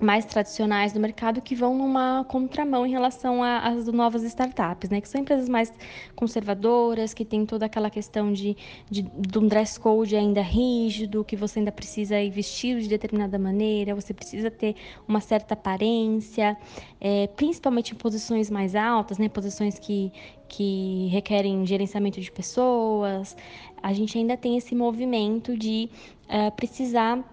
mais 0.00 0.24
tradicionais 0.24 0.92
do 0.92 1.00
mercado 1.00 1.40
que 1.40 1.54
vão 1.54 1.76
numa 1.76 2.24
contramão 2.24 2.86
em 2.86 2.90
relação 2.90 3.42
às 3.42 3.86
novas 3.86 4.22
startups, 4.22 4.88
né? 4.90 5.00
Que 5.00 5.08
são 5.08 5.20
empresas 5.20 5.48
mais 5.48 5.72
conservadoras, 6.14 7.12
que 7.12 7.24
tem 7.24 7.44
toda 7.44 7.66
aquela 7.66 7.90
questão 7.90 8.32
de, 8.32 8.56
de, 8.88 9.02
de 9.02 9.38
um 9.38 9.48
dress 9.48 9.78
code 9.78 10.14
ainda 10.14 10.40
rígido, 10.40 11.24
que 11.24 11.34
você 11.34 11.58
ainda 11.58 11.72
precisa 11.72 12.20
ir 12.20 12.30
vestido 12.30 12.80
de 12.80 12.88
determinada 12.88 13.38
maneira, 13.38 13.94
você 13.94 14.14
precisa 14.14 14.50
ter 14.50 14.76
uma 15.06 15.20
certa 15.20 15.54
aparência, 15.54 16.56
é, 17.00 17.26
principalmente 17.28 17.92
em 17.92 17.96
posições 17.96 18.48
mais 18.50 18.76
altas, 18.76 19.18
né? 19.18 19.28
Posições 19.28 19.78
que, 19.80 20.12
que 20.48 21.08
requerem 21.08 21.66
gerenciamento 21.66 22.20
de 22.20 22.30
pessoas. 22.30 23.36
A 23.82 23.92
gente 23.92 24.16
ainda 24.16 24.36
tem 24.36 24.56
esse 24.56 24.74
movimento 24.74 25.56
de 25.56 25.90
uh, 26.28 26.52
precisar 26.54 27.24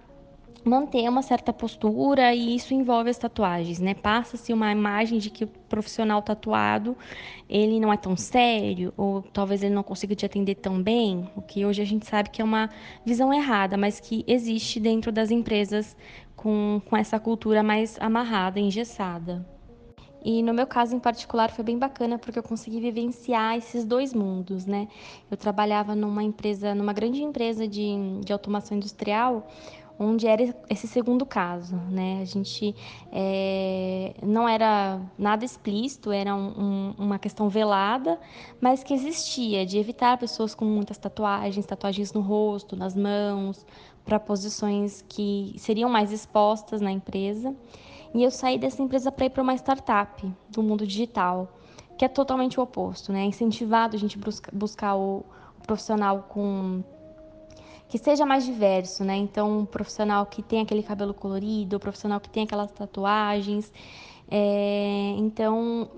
manter 0.66 1.08
uma 1.08 1.22
certa 1.22 1.54
postura 1.54 2.34
e 2.34 2.56
isso 2.56 2.74
envolve 2.74 3.12
as 3.12 3.18
tatuagens, 3.20 3.80
né? 3.80 3.94
Passa-se 3.94 4.52
uma 4.52 4.72
imagem 4.72 5.20
de 5.20 5.30
que 5.30 5.44
o 5.44 5.48
profissional 5.48 6.24
tatuado 6.24 6.98
ele 7.48 7.80
não 7.80 7.94
é 7.94 7.98
tão 7.98 8.18
sério 8.18 8.92
ou 8.98 9.22
talvez 9.22 9.62
ele 9.62 9.76
não 9.76 9.84
consiga 9.84 10.16
te 10.16 10.26
atender 10.26 10.56
tão 10.56 10.82
bem, 10.82 11.30
o 11.36 11.42
que 11.42 11.64
hoje 11.64 11.84
a 11.84 11.86
gente 11.86 12.08
sabe 12.08 12.32
que 12.32 12.42
é 12.42 12.44
uma 12.44 12.70
visão 13.06 13.32
errada, 13.32 13.78
mas 13.78 14.00
que 14.00 14.26
existe 14.28 14.80
dentro 14.80 15.12
das 15.12 15.30
empresas 15.30 15.96
com, 16.36 16.82
com 16.90 16.98
essa 16.98 17.20
cultura 17.20 17.62
mais 17.62 17.98
amarrada, 18.00 18.60
engessada. 18.60 19.46
E 20.24 20.42
no 20.42 20.56
meu 20.56 20.66
caso 20.66 20.96
em 20.96 21.00
particular 21.00 21.52
foi 21.52 21.64
bem 21.64 21.78
bacana 21.78 22.18
porque 22.18 22.40
eu 22.40 22.42
consegui 22.42 22.80
vivenciar 22.80 23.56
esses 23.56 23.86
dois 23.86 24.12
mundos, 24.12 24.66
né? 24.66 24.88
Eu 25.30 25.38
trabalhava 25.38 25.96
numa 25.96 26.24
empresa, 26.24 26.74
numa 26.74 26.94
grande 26.94 27.22
empresa 27.22 27.68
de, 27.68 28.20
de 28.26 28.34
automação 28.34 28.76
industrial, 28.76 29.48
onde 29.98 30.28
era 30.28 30.44
esse 30.70 30.88
segundo 30.88 31.26
caso, 31.26 31.76
né? 31.90 32.20
A 32.22 32.26
gente 32.26 32.76
é, 33.12 34.14
não 34.22 34.48
era 34.48 35.00
nada 35.18 35.46
explícito, 35.46 36.12
era 36.12 36.36
um, 36.36 36.48
um, 36.48 36.96
uma 36.98 37.18
questão 37.20 37.48
velada, 37.50 38.20
mas 38.60 38.84
que 38.84 38.94
existia 38.94 39.66
de 39.66 39.78
evitar 39.78 40.18
pessoas 40.18 40.54
com 40.54 40.66
muitas 40.66 40.98
tatuagens, 40.98 41.66
tatuagens 41.66 42.12
no 42.14 42.22
rosto, 42.22 42.76
nas 42.76 42.96
mãos, 42.96 43.66
para 44.04 44.20
posições 44.20 45.04
que 45.08 45.56
seriam 45.58 45.90
mais 45.90 46.12
expostas 46.12 46.82
na 46.82 46.92
empresa. 46.92 47.56
E 48.14 48.24
eu 48.24 48.32
saí 48.32 48.58
dessa 48.58 48.82
empresa 48.82 49.12
para 49.12 49.26
ir 49.26 49.30
para 49.30 49.44
uma 49.44 49.56
startup 49.56 50.32
do 50.50 50.62
mundo 50.62 50.86
digital, 50.86 51.58
que 51.98 52.06
é 52.06 52.08
totalmente 52.08 52.60
o 52.60 52.64
oposto, 52.64 53.12
né? 53.12 53.22
É 53.22 53.26
incentivado 53.26 53.96
a 53.96 54.00
gente 54.00 54.18
busca, 54.18 54.52
buscar 54.54 54.96
o, 54.96 55.26
o 55.58 55.62
profissional 55.66 56.26
com 56.30 56.84
que 57.88 57.98
seja 57.98 58.26
mais 58.26 58.46
diverso, 58.46 59.04
né? 59.04 59.16
Então, 59.16 59.60
um 59.60 59.66
profissional 59.66 60.26
que 60.26 60.42
tem 60.42 60.62
aquele 60.62 60.84
cabelo 60.84 61.14
colorido, 61.14 61.78
um 61.78 61.80
profissional 61.80 62.20
que 62.20 62.30
tem 62.30 62.44
aquelas 62.44 62.72
tatuagens. 62.72 63.72
É, 64.30 65.16
então, 65.18 65.90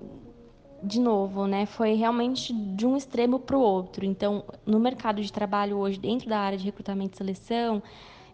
de 0.82 1.00
novo, 1.00 1.46
né? 1.46 1.66
Foi 1.66 1.94
realmente 1.94 2.52
de 2.52 2.86
um 2.86 2.96
extremo 2.96 3.38
para 3.38 3.56
o 3.56 3.60
outro. 3.60 4.04
Então, 4.04 4.44
no 4.66 4.78
mercado 4.78 5.22
de 5.22 5.32
trabalho 5.32 5.78
hoje, 5.78 5.98
dentro 5.98 6.28
da 6.28 6.38
área 6.38 6.58
de 6.58 6.64
recrutamento 6.64 7.14
e 7.14 7.18
seleção, 7.18 7.82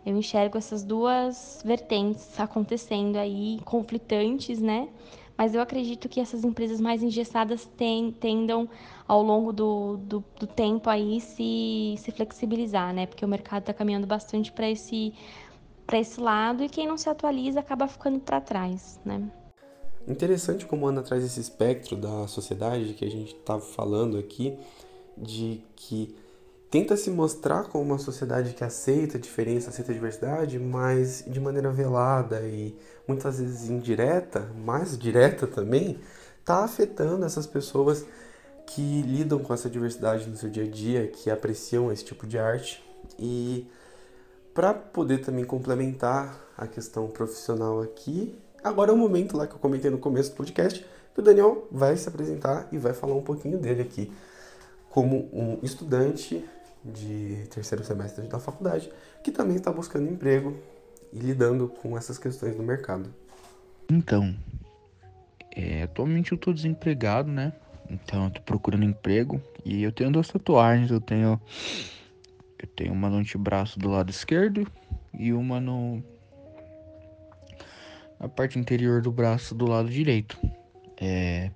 eu 0.05 0.17
enxergo 0.17 0.59
essas 0.59 0.85
duas 0.85 1.62
vertentes 1.64 2.38
acontecendo 2.38 3.17
aí, 3.17 3.59
conflitantes, 3.64 4.61
né? 4.61 4.88
Mas 5.37 5.55
eu 5.55 5.61
acredito 5.61 6.09
que 6.09 6.20
essas 6.20 6.44
empresas 6.44 6.81
mais 6.81 7.03
engessadas 7.03 7.64
tem, 7.77 8.12
tendam, 8.12 8.68
ao 9.07 9.23
longo 9.23 9.53
do, 9.53 9.97
do, 9.97 10.25
do, 10.38 10.47
tempo, 10.47 10.88
aí 10.88 11.20
se, 11.20 11.97
se 11.99 12.12
flexibilizar, 12.12 12.94
né? 12.94 13.07
Porque 13.07 13.25
o 13.25 13.29
mercado 13.29 13.62
está 13.62 13.75
caminhando 13.75 14.07
bastante 14.07 14.53
para 14.53 14.70
esse, 14.70 15.12
esse 15.92 16.20
lado 16.20 16.62
e 16.62 16.68
quem 16.68 16.87
não 16.87 16.97
se 16.97 17.09
atualiza 17.09 17.61
acaba 17.61 17.88
ficando 17.88 18.20
para 18.20 18.40
trás, 18.40 19.01
né? 19.05 19.29
Interessante 20.07 20.66
como 20.66 20.87
Ana 20.87 21.03
traz 21.03 21.25
esse 21.25 21.40
espectro 21.40 21.97
da 21.97 22.29
sociedade 22.29 22.92
que 22.92 23.05
a 23.05 23.11
gente 23.11 23.35
estava 23.35 23.61
tá 23.61 23.66
falando 23.66 24.18
aqui, 24.18 24.57
de 25.16 25.62
que 25.75 26.14
tenta 26.75 26.97
se 26.97 27.09
mostrar 27.09 27.69
como 27.69 27.85
uma 27.85 27.99
sociedade 27.99 28.53
que 28.53 28.65
aceita 28.65 29.17
a 29.17 29.21
diferença, 29.21 29.71
aceita 29.71 29.93
a 29.93 29.95
diversidade, 29.95 30.59
mas 30.59 31.23
de 31.25 31.39
maneira 31.39 31.71
velada 31.71 32.41
e 32.41 32.77
muitas 33.07 33.39
vezes 33.39 33.71
indireta, 33.71 34.51
mais 34.57 34.99
direta 34.99 35.47
também, 35.47 36.01
está 36.41 36.65
afetando 36.65 37.25
essas 37.25 37.47
pessoas 37.47 38.05
que 38.67 39.03
lidam 39.03 39.39
com 39.39 39.55
essa 39.55 39.71
diversidade 39.71 40.29
no 40.29 40.37
seu 40.37 40.51
dia 40.51 40.65
a 40.65 40.69
dia, 40.69 41.07
que 41.07 41.31
apreciam 41.31 41.93
esse 41.93 42.05
tipo 42.05 42.27
de 42.27 42.41
arte. 42.41 42.85
E 43.21 43.71
para 44.53 44.75
poder 44.75 45.19
também 45.19 45.45
complementar 45.45 46.45
a 46.59 46.67
questão 46.67 47.07
profissional 47.07 47.83
aqui, 47.83 48.37
agora 48.65 48.91
é 48.91 48.95
o 48.95 48.99
momento 48.99 49.37
lá 49.37 49.47
que 49.47 49.55
eu 49.55 49.61
comentei 49.61 49.93
no 49.93 49.99
começo 49.99 50.33
do 50.33 50.37
podcast, 50.39 50.85
que 51.15 51.21
o 51.21 51.23
Daniel 51.23 51.69
vai 51.71 51.97
se 51.97 52.09
apresentar 52.09 52.67
e 52.73 52.79
vai 52.79 52.93
falar 52.93 53.15
um 53.15 53.23
pouquinho 53.23 53.59
dele 53.59 53.83
aqui 53.83 54.13
como 54.91 55.29
um 55.33 55.59
estudante 55.61 56.45
de 56.85 57.47
terceiro 57.51 57.83
semestre 57.83 58.27
da 58.27 58.38
faculdade, 58.38 58.92
que 59.23 59.31
também 59.31 59.57
está 59.57 59.73
buscando 59.73 60.11
emprego 60.11 60.57
e 61.12 61.18
lidando 61.18 61.68
com 61.68 61.97
essas 61.97 62.18
questões 62.18 62.55
do 62.55 62.62
mercado. 62.62 63.12
Então, 63.90 64.35
é, 65.55 65.85
atualmente 65.85 66.33
eu 66.33 66.37
estou 66.37 66.53
desempregado, 66.53 67.31
né? 67.31 67.53
Então 67.88 68.25
eu 68.35 68.42
procurando 68.42 68.85
emprego 68.85 69.40
e 69.64 69.83
eu 69.83 69.92
tenho 69.92 70.11
duas 70.11 70.29
tatuagens, 70.29 70.90
eu 70.90 71.01
tenho 71.01 71.40
eu 72.59 72.68
tenho 72.68 72.92
uma 72.92 73.11
no 73.11 73.18
antebraço 73.18 73.79
do 73.79 73.90
lado 73.90 74.11
esquerdo 74.11 74.66
e 75.12 75.33
uma 75.33 75.61
no 75.61 76.03
na 78.18 78.29
parte 78.29 78.59
interior 78.59 79.03
do 79.03 79.12
braço 79.12 79.55
do 79.55 79.66
lado 79.66 79.88
direito. 79.88 80.38
É, 80.97 81.51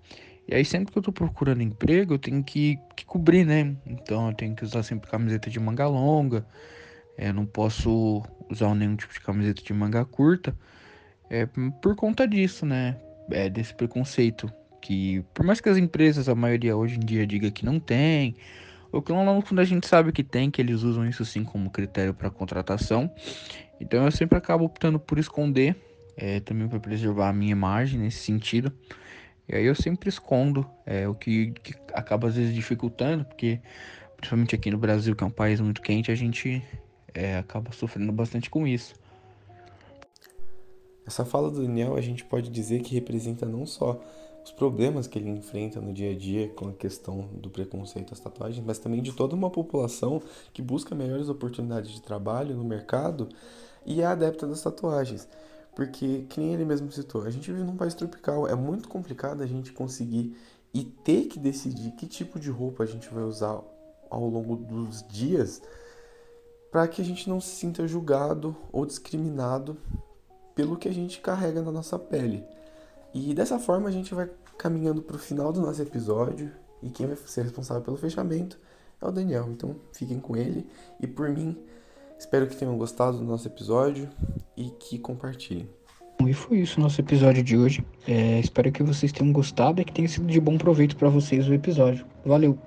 e 0.48 0.54
aí 0.54 0.64
sempre 0.64 0.90
que 0.90 0.98
eu 0.98 1.02
tô 1.02 1.12
procurando 1.12 1.62
emprego, 1.62 2.14
eu 2.14 2.18
tenho 2.18 2.42
que, 2.42 2.78
que 2.96 3.04
cobrir, 3.04 3.44
né? 3.44 3.76
Então 3.84 4.28
eu 4.28 4.34
tenho 4.34 4.56
que 4.56 4.64
usar 4.64 4.82
sempre 4.82 5.10
camiseta 5.10 5.50
de 5.50 5.60
manga 5.60 5.86
longa. 5.86 6.46
É, 7.18 7.30
não 7.30 7.44
posso 7.44 8.22
usar 8.50 8.74
nenhum 8.74 8.96
tipo 8.96 9.12
de 9.12 9.20
camiseta 9.20 9.62
de 9.62 9.72
manga 9.74 10.02
curta. 10.06 10.56
É, 11.28 11.46
por 11.82 11.94
conta 11.94 12.26
disso, 12.26 12.64
né? 12.64 12.96
É, 13.30 13.50
desse 13.50 13.74
preconceito. 13.74 14.50
Que 14.80 15.22
por 15.34 15.44
mais 15.44 15.60
que 15.60 15.68
as 15.68 15.76
empresas, 15.76 16.30
a 16.30 16.34
maioria 16.34 16.74
hoje 16.74 16.96
em 16.96 17.00
dia, 17.00 17.26
diga 17.26 17.50
que 17.50 17.66
não 17.66 17.78
tem, 17.78 18.34
ou 18.90 19.02
que 19.02 19.12
no 19.12 19.42
fundo 19.42 19.60
a 19.60 19.64
gente 19.64 19.86
sabe 19.86 20.12
que 20.12 20.24
tem, 20.24 20.50
que 20.50 20.62
eles 20.62 20.82
usam 20.82 21.06
isso 21.06 21.26
sim 21.26 21.44
como 21.44 21.68
critério 21.68 22.14
para 22.14 22.30
contratação. 22.30 23.12
Então 23.78 24.04
eu 24.04 24.10
sempre 24.10 24.38
acabo 24.38 24.64
optando 24.64 24.98
por 24.98 25.18
esconder, 25.18 25.76
é, 26.16 26.40
também 26.40 26.66
para 26.68 26.80
preservar 26.80 27.28
a 27.28 27.32
minha 27.34 27.52
imagem 27.52 28.00
nesse 28.00 28.18
sentido. 28.18 28.72
E 29.48 29.56
aí 29.56 29.64
eu 29.64 29.74
sempre 29.74 30.08
escondo, 30.08 30.68
é, 30.84 31.08
o 31.08 31.14
que, 31.14 31.52
que 31.52 31.74
acaba 31.94 32.28
às 32.28 32.34
vezes 32.34 32.54
dificultando, 32.54 33.24
porque 33.24 33.60
principalmente 34.16 34.54
aqui 34.54 34.70
no 34.70 34.78
Brasil, 34.78 35.16
que 35.16 35.24
é 35.24 35.26
um 35.26 35.30
país 35.30 35.60
muito 35.60 35.80
quente, 35.80 36.10
a 36.10 36.14
gente 36.14 36.62
é, 37.14 37.38
acaba 37.38 37.72
sofrendo 37.72 38.12
bastante 38.12 38.50
com 38.50 38.66
isso. 38.66 38.94
Essa 41.06 41.24
fala 41.24 41.50
do 41.50 41.62
Daniel 41.62 41.96
a 41.96 42.00
gente 42.02 42.24
pode 42.24 42.50
dizer 42.50 42.82
que 42.82 42.94
representa 42.94 43.46
não 43.46 43.64
só 43.64 43.98
os 44.44 44.52
problemas 44.52 45.06
que 45.06 45.18
ele 45.18 45.30
enfrenta 45.30 45.80
no 45.80 45.92
dia 45.92 46.10
a 46.10 46.14
dia 46.14 46.48
com 46.48 46.68
a 46.68 46.72
questão 46.72 47.28
do 47.32 47.48
preconceito 47.48 48.12
às 48.12 48.20
tatuagens, 48.20 48.64
mas 48.64 48.78
também 48.78 49.02
de 49.02 49.12
toda 49.12 49.34
uma 49.34 49.50
população 49.50 50.22
que 50.52 50.62
busca 50.62 50.94
melhores 50.94 51.28
oportunidades 51.28 51.90
de 51.90 52.02
trabalho 52.02 52.56
no 52.56 52.64
mercado 52.64 53.28
e 53.86 54.00
é 54.02 54.06
adepta 54.06 54.46
das 54.46 54.62
tatuagens. 54.62 55.28
Porque, 55.78 56.26
que 56.28 56.40
nem 56.40 56.54
ele 56.54 56.64
mesmo 56.64 56.90
citou, 56.90 57.22
a 57.22 57.30
gente 57.30 57.52
vive 57.52 57.62
num 57.62 57.76
país 57.76 57.94
tropical, 57.94 58.48
é 58.48 58.54
muito 58.56 58.88
complicado 58.88 59.44
a 59.44 59.46
gente 59.46 59.70
conseguir 59.72 60.36
e 60.74 60.82
ter 60.82 61.26
que 61.26 61.38
decidir 61.38 61.92
que 61.92 62.04
tipo 62.04 62.40
de 62.40 62.50
roupa 62.50 62.82
a 62.82 62.86
gente 62.86 63.08
vai 63.14 63.22
usar 63.22 63.62
ao 64.10 64.28
longo 64.28 64.56
dos 64.56 65.06
dias 65.06 65.62
para 66.72 66.88
que 66.88 67.00
a 67.00 67.04
gente 67.04 67.30
não 67.30 67.40
se 67.40 67.54
sinta 67.54 67.86
julgado 67.86 68.56
ou 68.72 68.84
discriminado 68.84 69.76
pelo 70.52 70.76
que 70.76 70.88
a 70.88 70.92
gente 70.92 71.20
carrega 71.20 71.62
na 71.62 71.70
nossa 71.70 71.96
pele. 71.96 72.44
E 73.14 73.32
dessa 73.32 73.60
forma 73.60 73.88
a 73.88 73.92
gente 73.92 74.12
vai 74.12 74.28
caminhando 74.58 75.00
para 75.00 75.14
o 75.14 75.20
final 75.20 75.52
do 75.52 75.60
nosso 75.60 75.80
episódio 75.80 76.50
e 76.82 76.90
quem 76.90 77.06
vai 77.06 77.14
ser 77.14 77.42
responsável 77.42 77.84
pelo 77.84 77.96
fechamento 77.96 78.58
é 79.00 79.06
o 79.06 79.12
Daniel. 79.12 79.46
Então 79.48 79.76
fiquem 79.92 80.18
com 80.18 80.36
ele 80.36 80.66
e 80.98 81.06
por 81.06 81.28
mim 81.28 81.56
Espero 82.18 82.46
que 82.46 82.56
tenham 82.56 82.76
gostado 82.76 83.18
do 83.18 83.24
nosso 83.24 83.46
episódio 83.46 84.08
e 84.56 84.70
que 84.70 84.98
compartilhem. 84.98 85.68
E 86.26 86.32
foi 86.32 86.58
isso 86.58 86.80
nosso 86.80 87.00
episódio 87.00 87.42
de 87.42 87.56
hoje. 87.56 87.84
É, 88.06 88.40
espero 88.40 88.72
que 88.72 88.82
vocês 88.82 89.12
tenham 89.12 89.32
gostado 89.32 89.80
e 89.80 89.84
que 89.84 89.92
tenha 89.92 90.08
sido 90.08 90.26
de 90.26 90.40
bom 90.40 90.58
proveito 90.58 90.96
para 90.96 91.08
vocês 91.08 91.48
o 91.48 91.54
episódio. 91.54 92.04
Valeu! 92.24 92.58